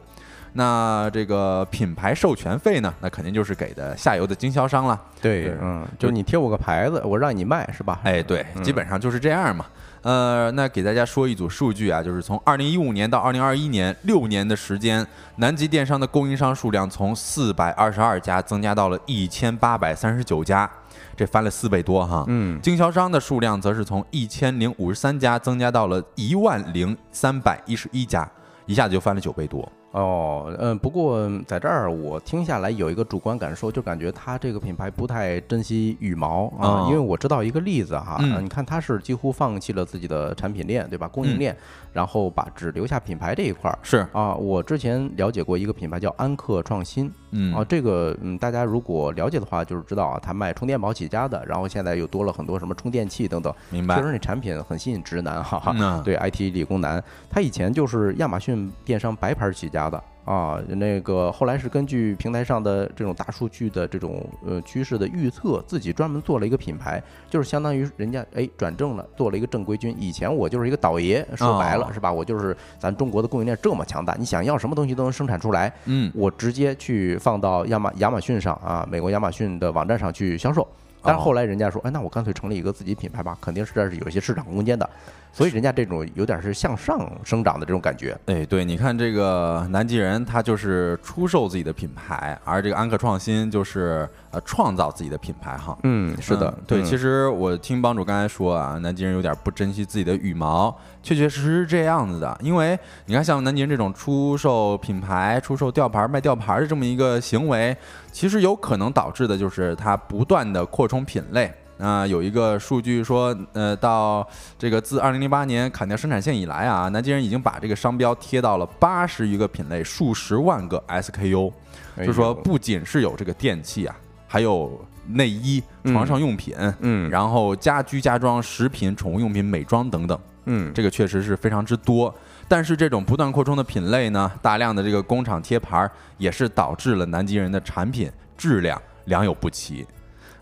[0.57, 5.01] 那这个品牌授权费呢，那肯定就是给的下游的经销商了。
[5.21, 8.01] 对，嗯，就是你贴我个牌子，我让你卖是吧？
[8.03, 9.65] 哎，对，基本上就是这样嘛。
[10.05, 15.05] 呃，那给大家说一组数据啊，就是从二零一五年到二零二一年六年的时间，
[15.37, 20.69] 南极电商的供应商数量从四百二十二家增加到了一千八百三十九家，
[21.17, 22.23] 这翻了四倍多哈。
[22.27, 28.29] 嗯，经销商的数量则是从一千零五十三家增加到了一万零三百一十一家，
[28.67, 29.67] 一下子就翻了九倍多。
[29.95, 41.07] 哦，嗯，不过在这儿我听下来有一个主观感受，就感觉它这个品牌不太珍惜羽毛啊，哦因为我知道一个例子哈，嗯啊你看它是几乎放弃了自己的产品链，对吧？
[41.07, 41.57] 供应嗯链，
[41.93, 43.79] 然后把只留下品牌这一块儿。
[43.83, 54.03] 是，啊，我之前了解过一个品牌叫安克创新嗯，啊，这个嗯，大家如果了解的话，就是知道啊，它卖充电宝起家的，然后现在又多了很多什么充电器等等，明白确。
[54.03, 55.71] 实那产品很吸引直男哈哈。
[55.73, 69.95] 嗯啊对 IT 理工男，他以前就是亚马逊电商白牌起家的啊，那个后来是根据平台上的这种大数据的这种呃趋势的预测，自己专门做了一个品牌，就是相当于人家哎转正了，做了一个正规军。
[69.99, 72.11] 以前我就是一个倒爷，说白了、哦是吧？
[72.11, 80.67] 我就是咱中国的供应链这么强大，你想要什么东西都能生产出来，嗯，我直接去放到亚马亚马逊上啊，美国亚马逊的网站上去销售。
[81.05, 84.89] 但是后来人家说，哎，那我干脆成立一个自己品牌吧，肯定是这是有一些市场空间的，
[85.31, 88.17] 所以人家这种有点是向上生长的这种感觉。
[88.25, 95.77] 哎，对，你看这个南极人，他就是出售自己的品牌，而这个安克创新就是呃创造自己的品牌哈。
[95.83, 100.75] 嗯，是的嗯，对，其实实我听帮主刚才说啊，南极人有点不珍惜自己的羽毛，
[101.05, 102.35] 确确实实是这样子的。
[102.41, 107.77] 因为你看，像南极人这种出售品牌、出售吊牌、卖吊牌的这么一个行为，
[108.11, 111.53] 其实有可能导致的就是它不断的扩充品类。
[111.77, 114.25] 啊、有一个数据说，呃，到
[114.57, 121.51] 这个自二零零八年砍掉生产线以来啊，南京人已经把这个商标贴到了八十余个品类，数十万个 SKU。
[121.97, 123.95] 哎就说不仅是有这个电器啊，
[124.25, 132.13] 还有内衣、床上用品，嗯然后家居家装、食品、宠物用品、美妆等等，嗯，这个确实是非常之多。
[132.47, 139.85] 但是这种不断扩充的品类呢，大量的这个工厂贴牌儿，也是导致了南极人的产品质量良莠不齐。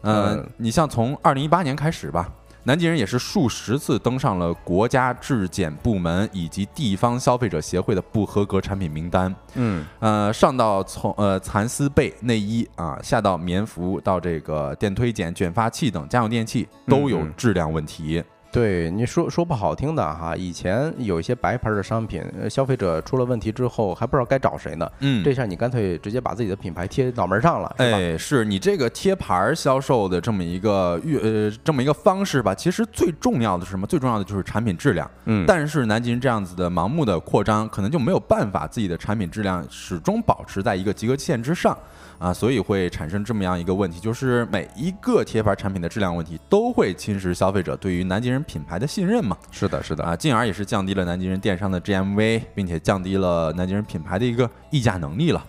[0.02, 2.30] 呃嗯，你像从二零一八年开始吧。
[2.66, 9.36] 南极人也是数十次登上了国家质检部门以及地方消费者协会的不合格产品名单。
[9.56, 18.24] 嗯呃，上到从呃蚕丝被内衣啊，下到棉服，到这个电推剪、卷发器等家用电器都有质量问题。
[18.54, 24.88] 对，你说说不好听的哈，以前有一些白牌的商品，呃消费者出了问题之后还不知道该找谁呢。
[25.00, 27.76] 嗯这下你干脆直接把自己的品牌贴脑门上了？
[27.80, 32.54] 哎，是你这个贴牌儿销售的这么一个预呃这么一个方式吧？
[32.54, 33.88] 其实最重要的是什么？
[33.88, 35.10] 最重要的就是产品质量。
[35.26, 41.76] 嗯，但是南极人这样子的盲目的扩张，可能就没有办法自己的产品质量始终保持在一个及格线之上
[42.18, 49.38] 啊，所以会产生这么样一个问题，就是每一个贴牌产品的质量问题都会侵蚀消费者对于南极人品牌的信任嘛。
[49.52, 55.46] 是的，是的，啊，进而也是降低了南极人电商的 GMV，并且降低了南极人品牌的一个溢价能力了。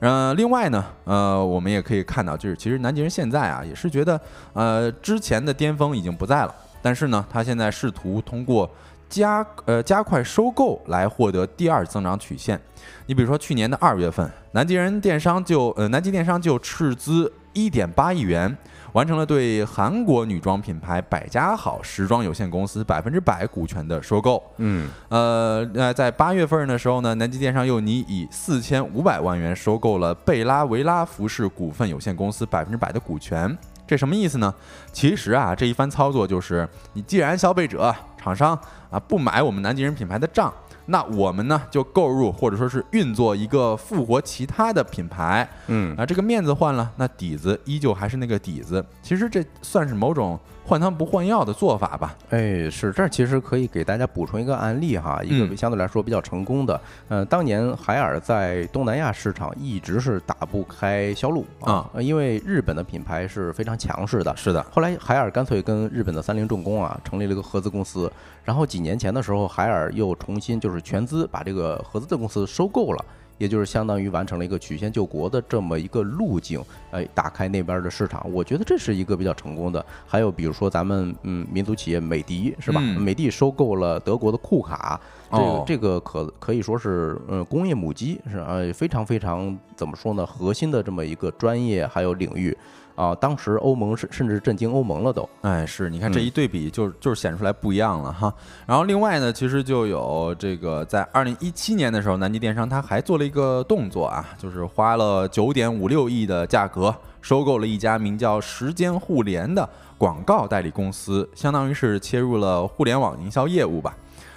[0.00, 4.20] 呃，另外呢，呃，我们也可以看到，就是其实南极人现在啊，也是觉得，
[4.52, 8.68] 呃，之前的巅峰已经不在了，但是呢，他现在试图通过
[9.08, 12.60] 加呃加快收购来获得第二增长曲线。
[13.06, 18.56] 你比如说去年的二月份，南极人电商就呃南极电商就斥资一点八亿元。
[18.94, 24.40] 完成了对韩国女装品牌百家好时装有限公司百分之百股权的收购。
[24.58, 33.58] 嗯呃，那在八月份的时候呢，南极电商又拟以四千五百万元收购了贝拉维拉服饰股份有限公司百分之百的股权。
[33.84, 34.54] 这什么意思呢？
[34.92, 38.56] 其实啊，这一番操作就是，你既然消费者、厂商
[38.94, 40.54] 啊不买我们南极人品牌的账，
[40.86, 48.84] 那我们呢就购入或者说是运作一个复活其他的品牌，嗯，啊，这个面子换了，那底子依旧还是那个底子。
[49.02, 52.16] 其实这算是某种换汤不换药的做法吧。
[52.30, 56.80] 哎，是这儿其实可以给大家补充一个案例哈，一个嗯相对来说比较成功的。
[57.08, 64.34] 呃，当年海尔在东南亚市场一直是打不开销路啊呃因为日本的品牌是非常强势的。
[64.36, 68.10] 是的，后来海尔干脆跟日本的三菱重工啊成立了一个合资公司，
[68.42, 73.04] 然后几年前的时候，海尔又重新就是全资把这个合资的公司收购了。
[73.38, 79.84] 也就是相当于完成了一个曲线救国的这么一个路径，哎，打开那边的市场，我觉得这是一个比较成功的。
[80.06, 82.80] 还有比如说咱们嗯民族企业美的是吧？
[82.82, 92.56] 嗯美的收购了德国的库卡，这个、哦这个可可以说是嗯工业母机是呃非常非常怎么说呢核心的这么一个专业还有领域
[92.94, 95.28] 啊，当时欧盟甚甚至震惊欧盟了都。
[95.42, 98.32] 哎，是你看这嗯一对比就，就是显出来不一样了哈。
[98.66, 109.68] 然后另外呢，其实就有这个在二零一七年的时候，南极电商它还做了一个动作啊，就是花了九点五六亿的价格收购了一家名叫时间互联的
[109.98, 113.94] 广告代理公司，相当于是切入了互联网营销业务吧。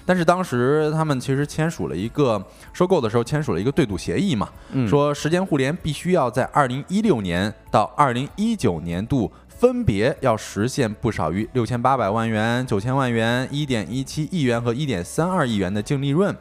[0.07, 2.41] 但是当时他们其实签署了一个
[2.71, 16.33] 收购的时候签署了一个对赌协议嘛，嗯说时间互联必须要在二零一六年到二零一九年度分别要实现不少于六千八百万元、九千万元、一点一七亿元和一点三二亿元的净利润。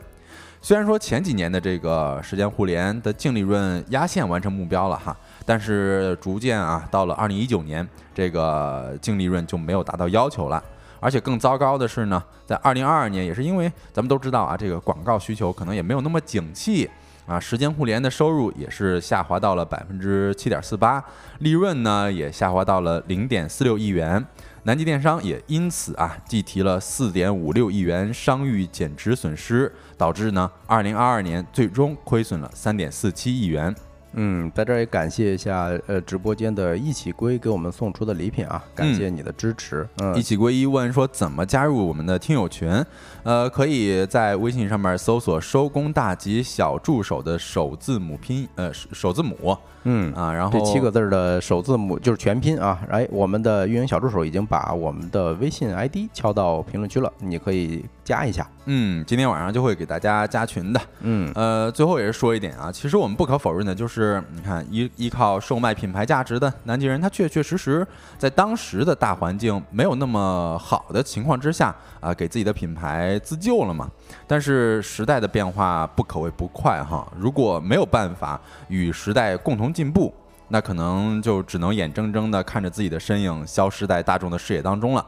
[0.62, 10.62] 虽然说前几年的这个时间互联的净利润压线完成目标了哈，但是逐渐啊，到了二零一九年，这个净利润就没有达到要求了。
[11.06, 16.90] 而且更糟糕的是呢，在二零二二年，也是因为咱们都知道啊，这个广告需求可能也没有那么景气
[17.28, 21.00] 啊，时间互联的收入也是下滑到了百分之七点四八，
[21.38, 24.26] 利润呢也下滑到了零点四六亿元。
[24.64, 33.72] 南极电商也因此啊，计提了四点五六亿元商誉减值损失，导致呢，二零二二年最终亏损了三点四七亿元。
[34.16, 39.86] 嗯，在这儿也感谢一下呃直播间的一起归给我们送出的礼品啊，感谢你的支持。
[39.98, 42.84] 嗯，一起归一问说怎么加入我们的听友群？
[43.26, 49.58] 呃，可以在微信上面搜索“收工大吉小助手”的首字母拼呃首字母。
[49.88, 52.80] 嗯啊，然后这七个字儿的首字母就是全拼啊。
[52.90, 58.48] 哎，我们的运营小助手已经把我们的微信 ID 敲到评论区了，你可以加一下。
[58.64, 60.80] 嗯，今天晚上就会给大家加群的。
[61.02, 67.86] 嗯，呃，最后也是说一点啊，其实我们不可否认的就是，你看依依靠售卖品牌价值的南极人，他确确实实
[68.18, 73.90] 在当时的大环境没有那么好的情况之下啊，给自己的品牌自救了嘛。
[74.26, 80.12] 但是时代的变化不可谓不快哈，如果没有办法与时代共同进步，
[80.48, 85.04] 那可能就只能眼睁睁地看着自己的身影消失在大众的视野当中了。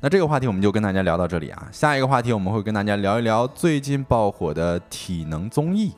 [0.00, 5.92] 那这个话题我们就跟大家聊到这里啊，下一个话题我们会跟大家聊一聊最近爆火的体能综艺。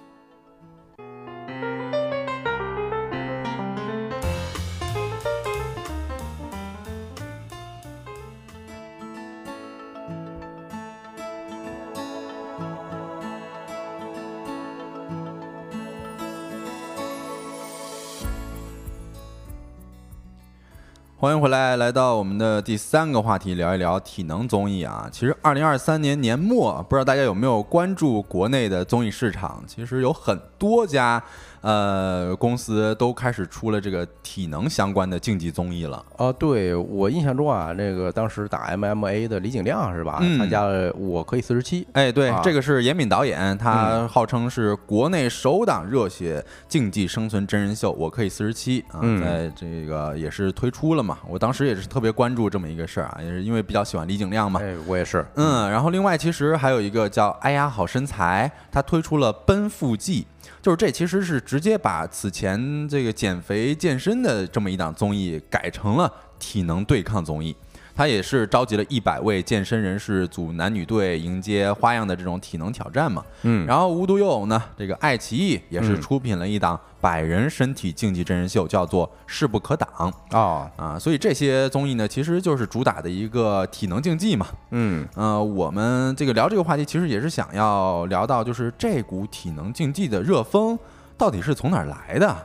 [21.40, 25.08] 回来，来到我们的第三个话题，聊一聊体能综艺啊。
[25.12, 29.62] 其实，二零二三年年末，不知道大家有没有关注国内的综艺市场？
[29.66, 31.22] 其实有很多家。
[31.60, 36.04] 呃，公司都开始出了这个体能相关的竞技综艺了。
[36.18, 40.18] 哦，对我印象中啊，那个当时打 MMA 的李景亮是吧？
[40.38, 41.82] 参加了《我可以四十七》。
[41.92, 51.18] 哎，对，这个是严敏导演，他号称是国内首档热血竞技生存真人秀《我可以四十七》啊，在这个也是推出了嘛。
[51.28, 54.60] 我当时也是特别关注这么一个事儿啊，也是因为比较喜欢李景亮嘛。
[54.62, 55.26] 哎，我也是。
[55.34, 60.22] 嗯，然后另外其实还有一个叫“哎呀好身材”，他推出了《奔赴记》。
[60.66, 67.54] 就是这其实是直接把此前这个减肥健身的这么一档综艺改成了体能对抗综艺。
[67.96, 73.24] 他也是召集了一百位健身人士组男女队，迎接花样的这种体能挑战嘛。
[73.42, 79.88] 嗯，然后无独有偶呢，这个爱奇艺也是出品了一档百人身体竞技真人秀，叫做《势不可挡》
[80.36, 80.98] 哦啊。
[80.98, 84.46] 所以这些综艺呢，其实就是主打的一个体能竞技嘛。
[84.72, 90.78] 嗯，呃，我们这个聊这个话题，其实也是想要聊到，就是这股体能竞技的热风
[91.16, 92.36] 到底是从哪儿来的。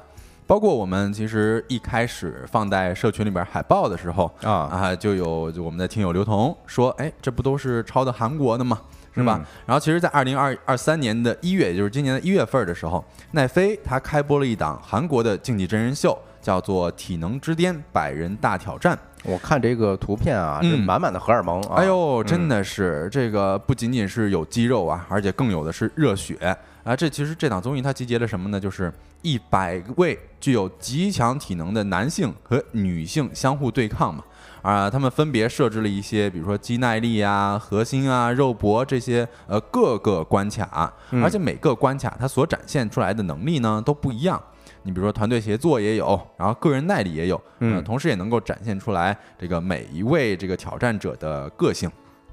[0.51, 8.77] 包括我们其实一开始放在社群里边海报的时候啊啊，就有我们的听友刘彤说，哎，这不都是抄的韩国的吗？
[9.15, 9.41] 是吧？
[9.65, 18.93] 然后其实，在二零二二三年的一月，也就是今年的一月份的时候，奈飞它开播了一档韩国的竞技真人秀，叫做《体能之巅百人大挑战》。
[19.23, 21.61] 我看这个图片啊，这满满的荷尔蒙。
[21.73, 26.35] 哎呦，真的是这个不仅仅是有肌肉啊，而且更有的是热血。
[26.83, 28.59] 啊，这其实这档综艺它集结了什么呢？
[28.59, 34.23] 就是一百位具有极强体能的男性和女性相互对抗嘛。
[34.63, 40.91] 啊，他们分别设置了一些，比如说肌耐力啊、核心啊、肉搏这些呃各个关卡，
[41.23, 44.41] 而且每个关卡它所展现出来的能力呢都不一样。
[44.83, 51.89] 你比如说团队协作也有，然后个人耐力也有，嗯，同时也能够展现出来这个每一位这个挑战者的个性。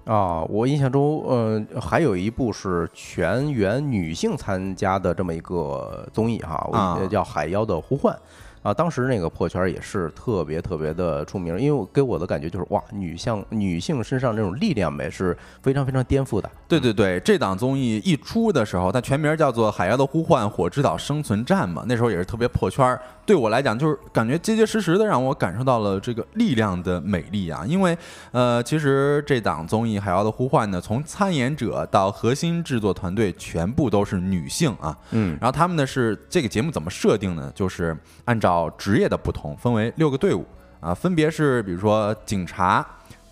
[0.08, 8.14] 啊，我印象中，呃，还有一部是全员女性参加的这么一个综艺哈，叫《海妖的呼唤》。
[8.62, 16.50] 啊，当时那个破圈也是特别特别的出名，因为给我的感觉就是哇，女性女性身上这种力量美是非常非常颠覆的。
[16.66, 22.98] 对对对，这档综艺一出的时候，它全名叫做《海妖的呼唤：火之岛生存战》嘛，那时候也是特别破圈。
[23.24, 27.62] 对我来讲，就是感觉结结实实的让我感受到了这个力量的美丽啊！
[27.66, 27.96] 因为
[28.32, 34.96] 呃，其实这档综艺《海妖的呼唤》呢，从参演者到核心制作团队全部都是女性啊。
[35.10, 37.52] 嗯，然后他们呢是这个节目怎么设定呢？
[37.54, 37.94] 就是
[38.24, 40.44] 按照职业的不同，分为六个队伍
[40.80, 42.86] 啊，分别是比如说警察、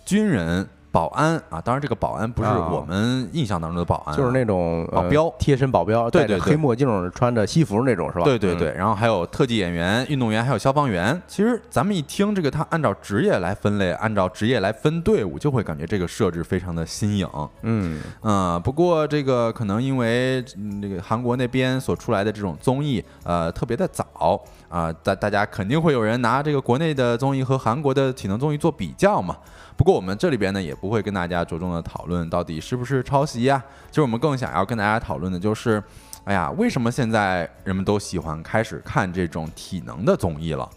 [0.05, 0.69] 军人。
[0.93, 8.25] 保安啊，当然这个保安不是我们印象当中的保安，就是那种保镖，贴身保镖，戴着黑墨镜，穿着西服那种，是吧？
[8.25, 8.73] 对对对。
[8.73, 11.21] 然后还有特技演员、运动员，还有消防员。
[11.29, 17.29] 其实咱们一听这个，他按照职业来分类，按照职业来分队伍，就会感觉这个设置非常的新颖。
[17.61, 18.59] 嗯嗯。
[18.63, 20.43] 不过这个可能因为
[20.81, 29.37] 那个韩国那边所出来的这种综艺，呃，特别的早啊，大大家肯定会有人拿这个国内的综艺和韩国的体能综艺做比较嘛。
[29.77, 33.63] 不过我们这里边呢，也不会跟大家着重的讨论到底是不是抄袭呀。
[33.91, 35.83] 其实我们更想要跟大家讨论的就是，
[36.25, 40.69] 哎呀，为什么现在人们都喜欢开始看这种体能的综艺了？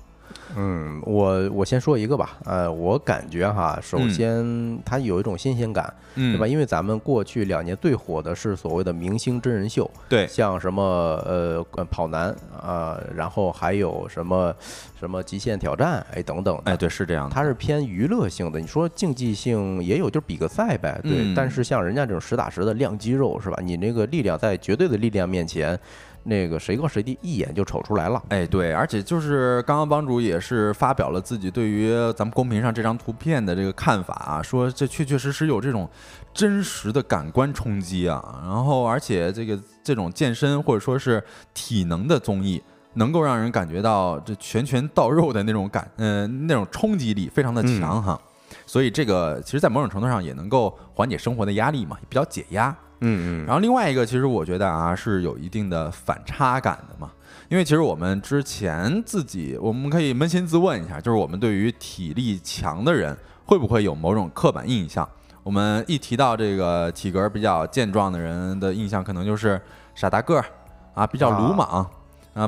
[0.56, 6.47] 嗯，我我先说一个吧，呃，我感觉哈，首先它有一种新鲜感，对吧？
[6.47, 10.82] 因为咱们过去两年最火的是所谓的明星真人秀，对，像什么
[11.26, 14.54] 呃跑男啊，然后还有什么
[15.00, 18.60] 什么极限挑战，哎等等，哎，对，是这样，它是偏娱乐性的。
[18.60, 21.34] 你说竞技性也有，就是比个赛呗，对。
[21.36, 23.60] 但是像人家这种实打实的亮肌肉，是吧？
[23.64, 25.80] 你那个力量在绝对的力量面前。
[26.24, 28.22] 那个谁高谁低，一眼就瞅出来了。
[28.30, 35.90] 哎，对，而且就是刚刚帮主也是发表了自己对于咱们公屏上这张图片的这个看法啊，说这确确实实有这种
[36.34, 38.42] 真实的感官冲击啊。
[38.44, 42.62] 然后，而且这个这种健身或者说是体能的综艺，
[42.94, 48.20] 能够让人感觉到这拳拳到肉的那种感，嗯，那种冲击力非常的强哈。
[48.66, 52.76] 所以这个其实，在某种程度上也能够缓解生活的压力嘛，比较解压。
[53.02, 57.12] 嗯嗯，然后另外一个，其实我觉得啊，是有一定的反差感的嘛。
[57.50, 65.08] 因为其实我们之前自己，我们可以扪心自问一下，就是我们对于体力强的人，会不会有某种刻板印象？
[65.41, 69.60] 我们一提到这个体格比较健壮的人的印象，可能就是
[69.95, 70.45] 傻大个儿
[70.93, 71.68] 啊，比较鲁莽。
[71.68, 71.89] 啊，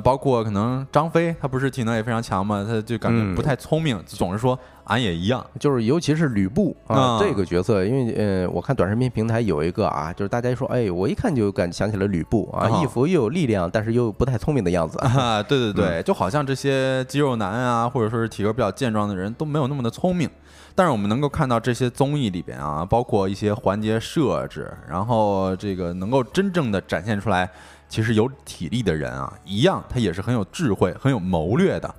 [0.03, 5.45] 包括可能张飞，他不是体能也非常强嘛，他就感觉不太聪明，总是说俺也一样。
[5.59, 14.97] 就是尤其是吕布啊这个角色，因为呃，我看短视频平台有一个啊，就是大家说，哎，我一看就感想起了吕布啊，一副又有力量，但是又不太聪明的样子。
[14.99, 20.29] 啊，对对对，就好像这些肌肉男啊，或者说是体格比较健壮的人都没有那么的聪明。
[20.73, 27.49] 但是我们能够看到这些综艺里边啊，包括一些环节设置，然后这个能够真正的展现出来。
[27.91, 31.93] 其实有体力的人啊，一样，他也是很有智慧、很有谋略的。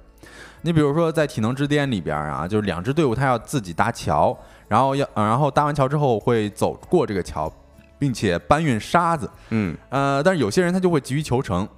[0.63, 4.35] 你比如说，在体能之巅里边啊，就是两支队伍，他要自己搭桥，
[4.69, 7.53] 然后要，然后搭完桥之后会走过这个桥，
[7.99, 9.31] 并且搬运沙子。
[9.51, 11.69] 嗯，呃，但是有些人他就会急于求成，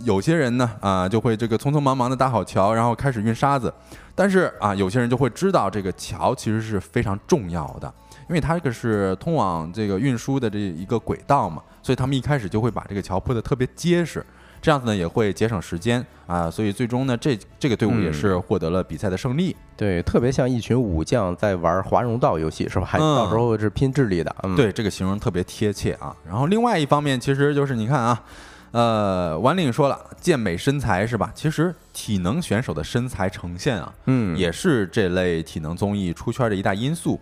[0.00, 3.72] 有些人呢，啊，就会这个匆匆忙忙的搭好桥，然后开始运沙子。
[4.14, 7.90] 但是啊，有些人就会知道这个桥其实是非常重要的。
[8.28, 14.24] 因为它这个是通往这个运输的这一个轨道嘛，所以他们一开始就会把这个桥铺的特别结实，
[14.62, 19.54] 这样子呢也会节省时间啊，所以最终呢这这个队伍也是获得了比赛的胜利。
[19.76, 22.86] 对，特别像一群武将在玩华容道游戏是吧？
[22.86, 24.34] 还到时候是拼智力的。
[24.56, 26.16] 对，这个形容特别贴切啊。
[26.26, 28.22] 然后另外一方面，其实就是你看啊，
[28.70, 31.30] 呃，王岭说了健美身材是吧？
[31.34, 37.20] 其实体能选手的身材呈现啊，嗯，也是这类体能综艺出圈的一大因素。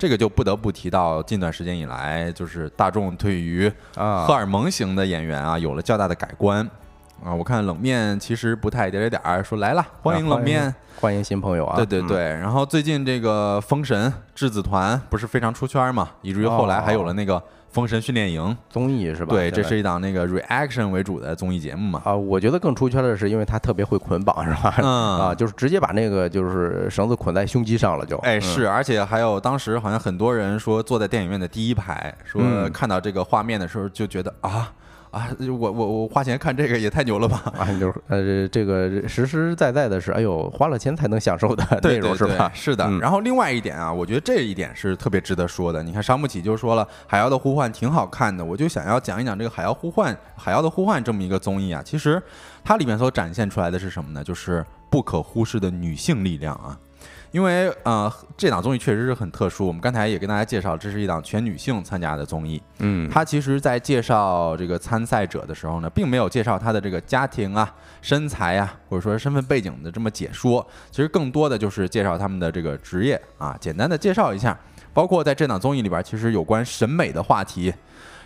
[0.00, 6.66] 这个就不得不提到近段时间以来，就是大众对于啊荷尔蒙型的演员啊有了较大的改观
[7.22, 7.34] 啊。
[7.34, 11.76] 我看冷面其实不太点点点儿说来了，欢迎冷面，欢迎新朋友啊。
[11.76, 17.42] 对对对，然后最近这个封神质子团不是非常出圈嘛，以至于后来还有了那个。
[17.72, 19.34] 封神训练营综艺是吧？
[19.34, 22.02] 对，这是一档那个 reaction 为主的综艺节目嘛。
[22.04, 24.74] 啊，我觉得更出圈的是，因为他特别会捆绑，是吧？
[24.78, 28.16] 嗯啊，就是直接把那个就是绳子捆在胸肌上了，就。
[28.18, 34.72] 哎，是，而且还有当时好像很多人说坐在电影院的第一排，说看到这个画面的时候就觉得啊。
[35.10, 37.52] 啊，我我我花钱看这个也太牛了吧！
[37.58, 42.50] 啊，就是呃，这个实实在在的是，哎呦，花了钱才能享受的内容是吧？
[42.54, 42.88] 是的。
[43.00, 45.82] 然后另外一点啊，我觉得这一点是特别值得说的。
[45.82, 51.82] 你看，伤不起就说了，《海妖的呼唤》挺好看的，我就想要讲一讲这个《海妖呼唤》《海妖的呼唤》这么一个综艺啊。
[51.84, 52.22] 其实
[52.62, 54.22] 它里面所展现出来的是什么呢？
[54.22, 56.78] 就是不可忽视的女性力量啊。
[57.32, 59.66] 因为呃，这档综艺确实是很特殊。
[59.66, 62.60] 我们刚才也跟大家介绍，这是一档全女性参加的综艺。
[62.80, 67.72] 嗯，它其实，在介绍这个参赛者的时候呢，并没有介绍她的这个家庭啊、
[68.02, 70.66] 身材啊，或者说身份背景的这么解说。
[70.90, 74.58] 其实更多的就是介绍他们的这个职业啊，简单的介绍一下。
[74.92, 77.72] 包括在这档综艺里边，其实有关审美的话题，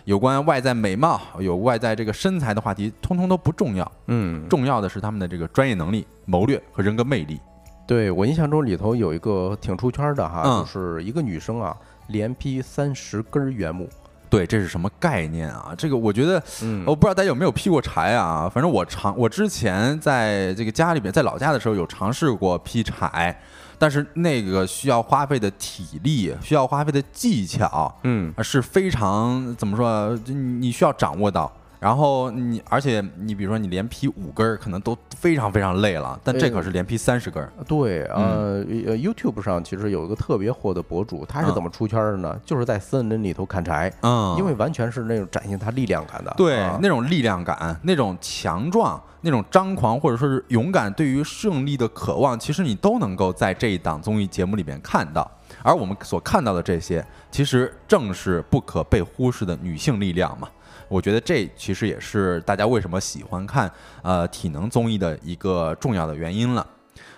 [0.05, 3.91] 有关外在美貌、有外在这个身材的话题，通通都不重要。
[4.07, 7.39] 嗯，重要的是他们的这个专业能力、谋略和人格魅力。
[7.87, 11.75] 对我印象中里头有一个挺出圈的哈，就是一个女生啊，
[12.07, 13.87] 连劈三十根原木。
[14.27, 15.73] 对，这是什么概念啊？
[15.77, 16.43] 这个我觉得，
[16.85, 18.49] 我不知道大家有没有劈过柴啊？
[18.49, 23.39] 反正我尝，我之前在这个家里边，在老家的时候有尝试过劈柴，
[23.77, 30.19] 但是那个需要花费的体力，需要花费的技巧，嗯，是非常怎么说？
[30.33, 31.49] 你需要掌握到。
[31.79, 36.19] 然后你，而且你比如说你连劈五根儿，可能都非常非常累了。
[36.23, 37.51] 但这可是连劈三十根儿。
[37.67, 42.39] 对，呃，YouTube 上其实有一个特别火的博主，他是怎么出圈的呢？
[42.45, 43.91] 就是在森林里头砍柴。
[44.01, 46.33] 嗯，因为完全是那种展现他力量感的。
[46.37, 55.29] 对，那种力量感，那种强壮，那种张狂，或者说是勇敢，对于胜利的渴望，其实你都能够在这一档综艺节目里面看到。
[55.61, 60.47] 而我们所看到的这些，其实正是不可被忽视的女性力量嘛。
[60.87, 63.71] 我觉得这其实也是大家为什么喜欢看
[64.01, 66.65] 呃体能综艺的一个重要的原因了。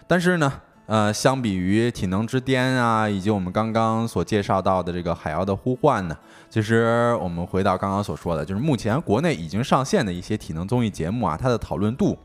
[0.07, 0.51] 但是呢，
[0.85, 6.17] 呃，相比于《体能之巅》啊，以及我们刚刚所介绍到的这个《海妖的呼唤》呢，
[6.49, 12.17] 其实我们回到刚刚所说的，就是目前国内已经上线的一些体能综艺节目啊，它的讨论度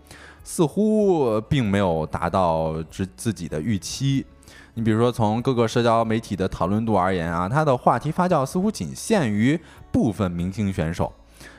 [0.44, 4.24] 似乎并没有达到自自己的预期。
[4.74, 9.58] 你比如说，从各个社交媒体的讨论度而言啊，它的话题发酵似乎仅限于
[9.90, 11.12] 部分明星选手，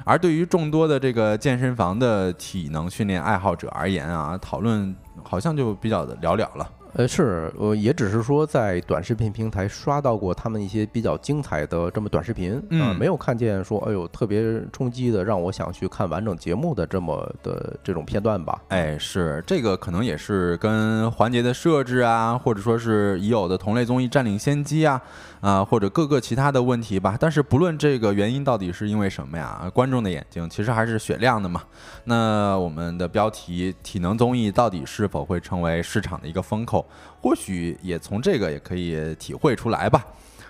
[0.03, 6.69] 而对于众多的这个健身房的体能训练爱好者而言啊，讨论好像就比较的寥寥了。
[6.95, 18.61] 呃，是，呃也只是说在短视频平台刷到过他们一些比较精彩的这么短视频，嗯，没有看见说，哎呦，特别冲击的，让我想去看完整节目的这么的这种片段吧。
[18.67, 25.01] 哎，是，这个可能也是跟环节的设置啊，或者说是已有的同类综艺占领先机啊。
[25.43, 31.61] 啊，或者各个其他的问题吧，但是不论这个原因到底是因为什么呀，观众的眼睛其实还是雪亮的嘛。
[32.05, 36.87] 那我们的标题体能综艺到底是否会成为市场的一个风口，
[37.21, 40.01] 或许也从这个也可以体会出来吧。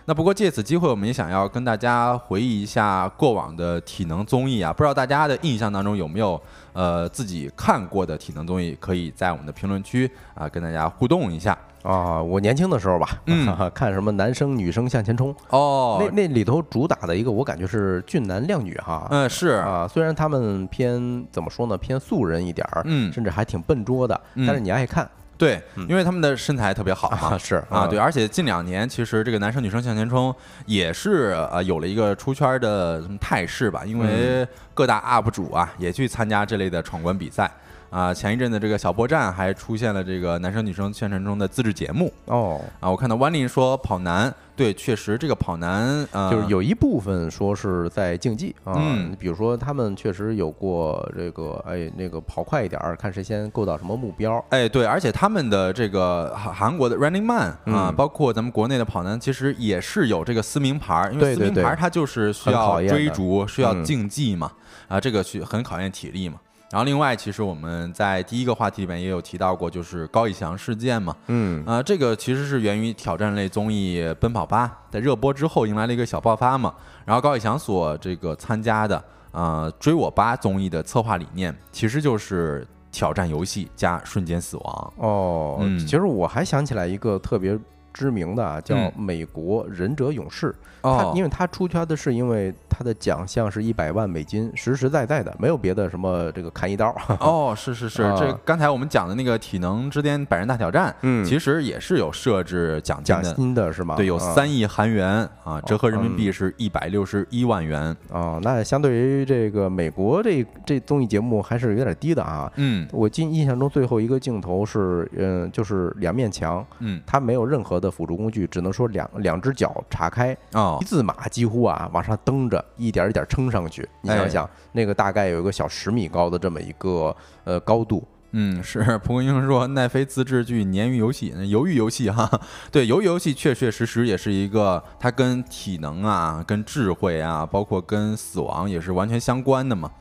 [0.06, 6.40] 那不过借此机会，我们也想要跟大家回忆一下过往的体能综艺啊，不知道大家的印象当中有没有
[6.74, 11.58] 呃自己看过的体能综艺，可以在我们的评论区啊跟大家互动一下。
[11.84, 13.10] 啊，我年轻的时候吧，
[13.76, 19.50] 看什么男生女生向前冲哦，那那里头主打的一个，我感觉是俊男靓女哈，嗯是。
[19.50, 25.08] 啊，虽然他们偏怎么说呢，偏素人一点儿，嗯，甚至还挺笨拙的，但是你爱看，
[25.38, 30.34] 对，因为他们的身材特别好嘛， 是啊，对，而且近两年其实这个男生女生向前冲
[30.66, 37.52] 也是呃有了一个出圈的态势吧，因为各大 UP 主啊也去参加这类的闯关比赛。
[37.94, 42.60] 啊，前一阵的这个小破站还出现了这个男生女生宣传中的自制节目哦。
[42.80, 48.74] 啊，我看到万林说跑男，对，确实这个跑男呃，就是有一部分说是在竞技啊，
[49.20, 54.44] 比如说他们确实有过这个哎那个跑快一点儿，看谁先够到什么目标。
[54.50, 64.52] 哎，对，而且他们的这个韩韩国的 Running Man 啊，包括咱们国内的跑男，其实也是有这个撕名牌，因为撕名牌它就是需要追逐，需要竞技嘛，
[64.88, 66.38] 啊，这个去很考验体力嘛。
[66.74, 71.16] 然后另外，其实我们在第一个话题里面也有提到过，就是高以翔事件嘛。
[71.28, 76.74] 嗯，啊，这个其实是源于挑战类综艺《奔跑吧》在热播之后迎来了一个小爆发嘛。
[77.06, 78.98] 然后高以翔所这个参加的
[79.32, 84.94] 啊《追我吧》综艺的策划理念，其实就是挑战游戏加瞬间死亡。
[84.98, 87.56] 哦，其实我还想起来一个特别。
[87.94, 90.54] 知名的啊叫《美国忍者勇士》，
[90.98, 96.94] 他因为他出圈的是因为他的奖项是一百万美金，实实在在的，没有别的什么这个砍一刀。
[97.20, 103.96] 哦，是是是， 这刚才我们讲的那个体能之巅百人大挑战，嗯，其实也是有设置奖金奖金的是吗？
[103.96, 107.96] 对，有三亿韩元啊，折合人民币是一百六十一万元。
[108.10, 112.52] 哦，那相对于这个美国这这综艺节目还是有点低的啊。
[112.56, 117.83] 嗯，我记印象中最后一个镜头是，嗯，就是两面墙，嗯，它没有任何。
[117.84, 123.88] 的辅助工具只能说两两只脚岔开啊，一字马几乎啊往上蹬着，一点一点撑上去。
[124.02, 128.04] 你想想，那个大概有一个小十米高的这么一个呃高度。
[128.36, 132.28] 嗯， 是蒲公英说奈飞自制剧《鲶鱼游戏》，鱿鱼游戏哈，
[132.72, 139.92] 对，鱿鱼游戏确确实实也是一个，它跟体能啊、跟智慧啊，包括跟死亡也是完全相关的嘛。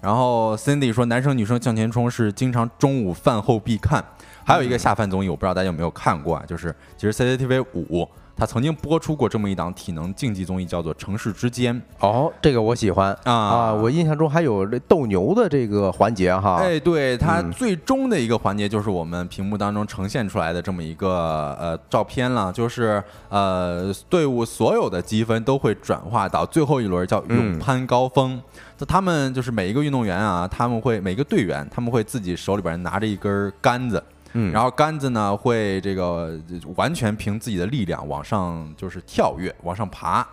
[0.00, 4.04] 然后 Cindy 说男生女生向前冲是经常中午饭后必看。
[4.44, 6.44] 还有一个下饭综艺，我不知道大家有没有看过啊？
[6.46, 11.74] 就是其实 CCTV 五，它曾经播出过这么一档体能竞技综艺，叫做《城市之间》。
[12.00, 13.72] 哦，这个我喜欢啊啊！
[13.72, 16.56] 我印象中还有这斗牛的这个环节哈。
[16.56, 28.40] 哎，对，它最终的一个环节就是我们屏幕当中呈现出来的这么一个呃照片了，就是呃队伍所有的积分都会转化到最后一轮叫勇攀高峰。
[28.78, 34.02] 那他们就是每一个运动员啊，他们会每个队员他们会自己手里边拿着一根杆子。
[34.32, 36.38] 嗯，然后杆子呢会这个
[36.76, 40.26] 完全凭自己的力量往上就是跳跃往上爬，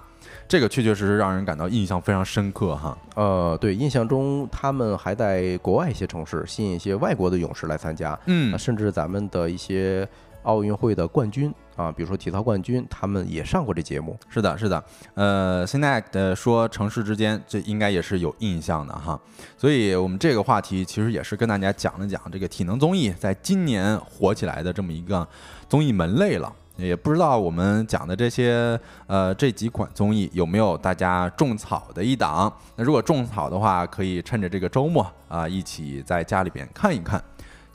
[0.47, 2.97] 这个确确实实让人感到印象非常深刻哈。
[3.15, 10.07] 呃，对，印象中他们还在国外一些城市吸引一些外国的勇士来参加，嗯，甚至咱们的一些。
[10.47, 14.17] 奥运会的冠军啊，比如说体操冠军，他们也上过这节目。
[14.29, 14.81] 是的，是的。
[15.13, 19.19] 呃，现在的说城市之间，这应该也是有印象的哈。
[19.57, 25.27] 所以我们这个话题其实也是跟大家讲了讲这个体能综艺在今年火起来的这么一个
[25.67, 26.51] 综艺门类了。
[26.77, 32.53] 也不知道我们讲的这些呃这几款综艺有没有大家种草的一档？
[32.75, 37.21] 那如果种草的话，可以趁着这个周末啊，一起在家里边看一看。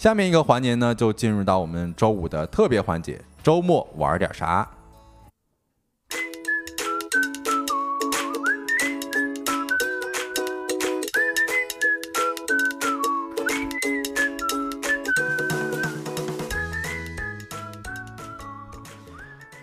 [0.02, 4.68] 下面一个环节呢，就进入到我们周五的特别环节，周末玩点啥？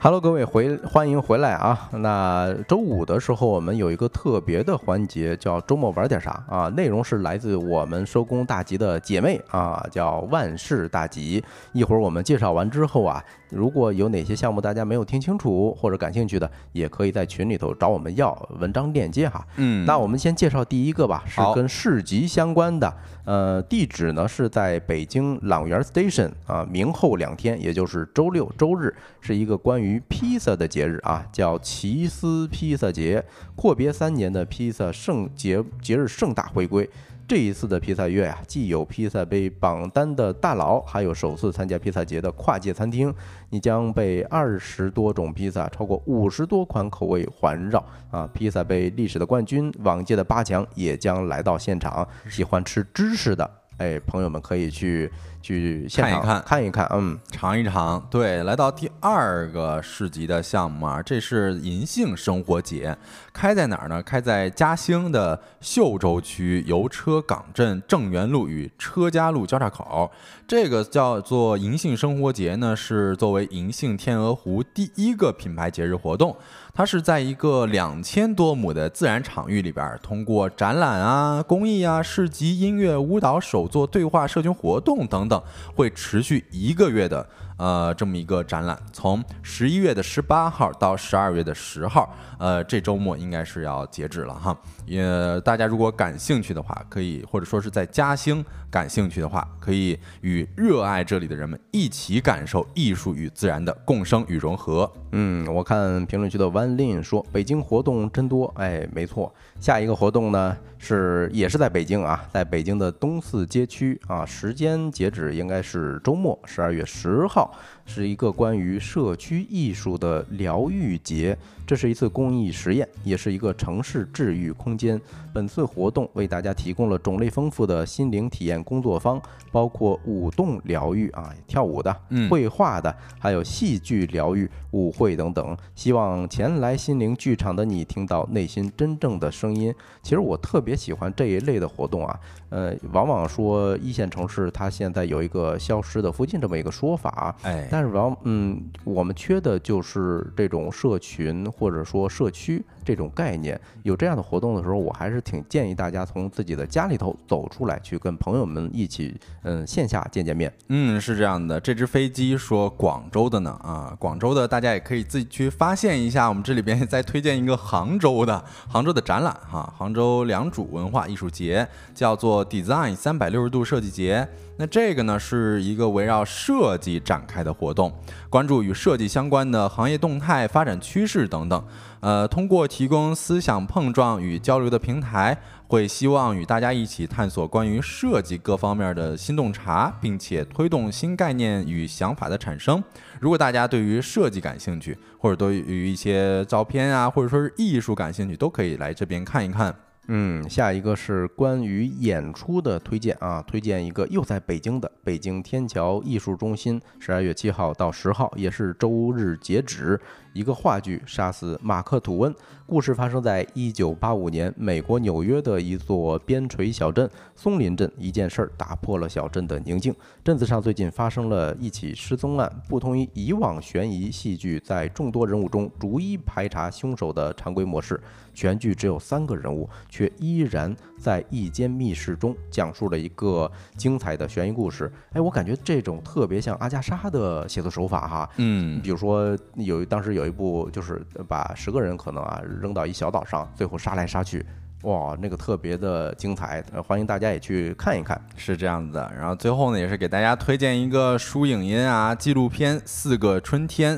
[0.01, 1.89] Hello，各位回欢迎回来啊！
[1.91, 6.69] 那周五的时候，我们有一个特别的环节，叫周末玩点啥啊？
[6.69, 11.43] 内容是来自我们收工大吉的姐妹啊，叫万事大吉。
[11.73, 19.45] 一会儿我们介绍完之后啊，如果有哪些项目大家没有听清楚或者感兴趣的，也可以在群里头找我们要文章链接哈。
[19.57, 22.89] 嗯，那我们先介绍第一个吧，是跟市集相关的。
[23.29, 33.23] 呃，地址呢是在北京朗园 Station 啊，明后两天，也就是周六周日，是一个关于披萨的节日啊，叫奇思披萨节。
[33.55, 36.89] 阔别三年的披萨盛节节日盛大回归。
[37.29, 43.13] 这一次的披萨月啊，既有披萨杯榜单的大佬，还有首次参加披萨节的跨界餐厅。
[43.51, 48.27] 你将被二十多种披萨、超过五十多款口味环绕啊！
[48.33, 52.07] 披萨杯历史的冠军，往届的八强也将来到现场。
[52.27, 55.07] 喜欢吃芝士的，哎，朋友们可以去
[55.41, 58.05] 去现场看一看看一看，嗯，尝一尝。
[58.09, 62.97] 对，来到第二个市集的项目啊，这是银杏生活节，
[63.33, 64.01] 开在哪儿呢？
[64.03, 70.11] 开在嘉兴的秀洲区油车港镇正源路与车家路交叉口。
[70.47, 76.35] 这个叫做银杏生活节呢，是作为银杏天鹅湖第一个品牌节日活动。
[76.73, 85.38] 它是在一个两千多亩的自然场域里边，通过展览啊、公益啊、市集、音乐、舞蹈、手作、对话、社群活动等等，
[85.75, 87.27] 会持续一个月的
[87.57, 94.57] 呃这么一个展览，从十一月的十八号到十二月的十号，呃，这周末应该是要截止了哈。
[94.85, 95.03] 也
[95.41, 104.91] 大家如果感兴趣的话，可以或者说是在嘉兴感兴趣的话，可以与热爱这里的人们一起感受艺术与自然的共生与融合。
[105.11, 117.53] 嗯，我看评论区的 One Lin 说北京活动真多，哎，没错，下一个活动呢是也是在北京啊，在北京的东四街区啊，时间截止应该是周末，十二月十号，
[117.89, 121.35] 是一个关于社区艺术的疗愈节。
[121.65, 124.99] 这是一次公益实验，也是一个城市治愈空间。
[125.31, 129.21] 本次活动为大家提供了种类丰富的心灵体验工作坊，
[129.51, 135.55] 包括舞动疗愈啊，跳舞的、嗯绘画的，还有戏剧疗愈、舞会等等。
[135.75, 139.73] 希望前来心灵剧场的你听到内心真正的声音。
[140.01, 142.19] 其实我特别喜欢这一类的活动啊，
[142.49, 153.59] 呃，往往说一线城市它现在有一个消失的附近这么一个说法，哎，但是往嗯，我们缺的就是这种社群或者说社区这种概念。
[153.83, 160.51] 有这样的活动的时候，我还是挺建议大家从自己的家里头走出来，去跟朋友们一起，嗯，线下见见面。
[160.69, 161.59] 嗯，是这样的。
[161.59, 166.27] 这只飞机说广州的呢，啊，广州的大家也可以自己去发现一下。
[166.27, 174.27] 我们这里边再推荐一个杭州的，杭州的展览哈，杭州良渚文化艺术节叫做 Design 三百六十度设计节。
[174.57, 177.93] 那这个呢是一个围绕设计展开的活动，
[178.29, 181.63] 关注与设计相关的行业动态、发展趋势等等。
[182.01, 192.81] 呃，通过提供思想碰撞与交流的平台，会希望与大家一起探索关于设计各方面的新洞察，并且推动新概念与想法的产生。
[193.19, 199.75] 如果大家对于设计感兴趣，或者对于一些照片啊，或者说是艺术感兴趣，都可以来这边看一看。
[200.11, 209.99] 嗯，下一个是关于演出的推荐啊，推荐一个又在北京的北京天桥艺术中心，十二月七号到十号，也是周日截止。
[210.33, 212.31] 一个话剧《杀死马克·吐温》，
[212.65, 217.91] 故事发生在一九八五年美国纽约的一座边陲小镇松林镇。
[217.97, 219.93] 一件事儿打破了小镇的宁静。
[220.23, 227.99] 镇子上最近发生了一起失踪案，不同于以往悬疑戏剧在众多人物中逐一排查凶手的常规模式，
[228.33, 234.91] 全剧只有三个人物，却依然在一间密室中讲述了一个精彩的悬疑故事。
[235.13, 238.29] 哎，我感觉这种特别像阿加莎的写作手法哈。
[238.37, 244.45] 嗯比如说有当时有一部就是把十个人可能啊扔到一小岛上，最后杀来杀去，
[244.83, 248.19] 哇，那个特别的精彩，呃欢迎大家也去看一看。
[248.35, 249.11] 是这样子的。
[249.17, 253.97] 然后最后呢，也是给大家推荐一个书影音啊纪录片《四个春天》。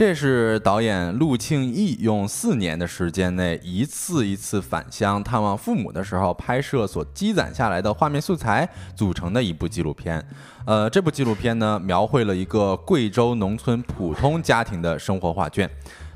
[0.00, 10.26] 这是导演陆庆义用四年的时间内，一次一次返乡探望父母的时候拍摄所积攒下来的画面素材组成的一部纪录片。
[10.64, 15.68] 呃，这部纪录片呢，描绘了一个贵州农村普通家庭的生活画卷。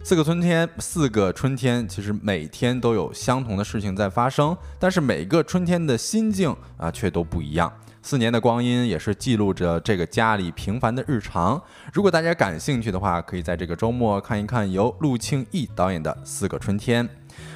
[0.03, 7.71] 四个春天，四个春天，其实每天都有相同的事情在发生，但是每个春天的心境啊，却都不一样。
[8.07, 11.61] 四年的光阴也是记录着这个家里平凡的日常。
[11.91, 17.09] 如果大家感兴趣的话，可以在这个周末看一看由陆庆义导演的《四个春天》。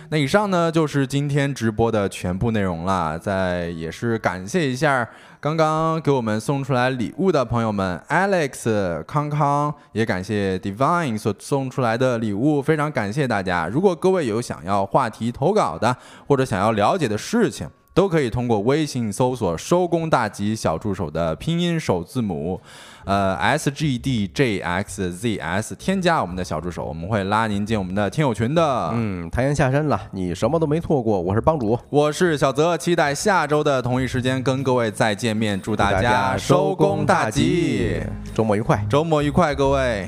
[0.08, 5.06] 那以上呢就是今天直播的全部内容了，再也是感谢一下
[5.38, 13.68] 刚刚给我们送出来礼物的朋友们，Alex、康康，也感谢 Divine 所送出来的礼物，非常感谢大家。
[13.68, 15.94] 如果各位有想要话题投稿的，
[16.26, 17.68] 或者想要了解的事情，
[17.98, 22.60] 都可以通过微信搜索“收工大吉小助手”的拼音首字母。
[23.04, 28.90] 呃，S G D J X Z S，添加我们的小助手，我们会拉您进我们的听友群的。
[28.94, 31.20] 嗯，太阳下山了，你什么都没错过。
[31.20, 35.60] 我是帮主，我是小泽，期待下周的同一时间跟各位再见面。
[35.60, 38.00] 祝大家收工大吉，
[38.32, 40.06] 周末愉快，周末愉快，各位。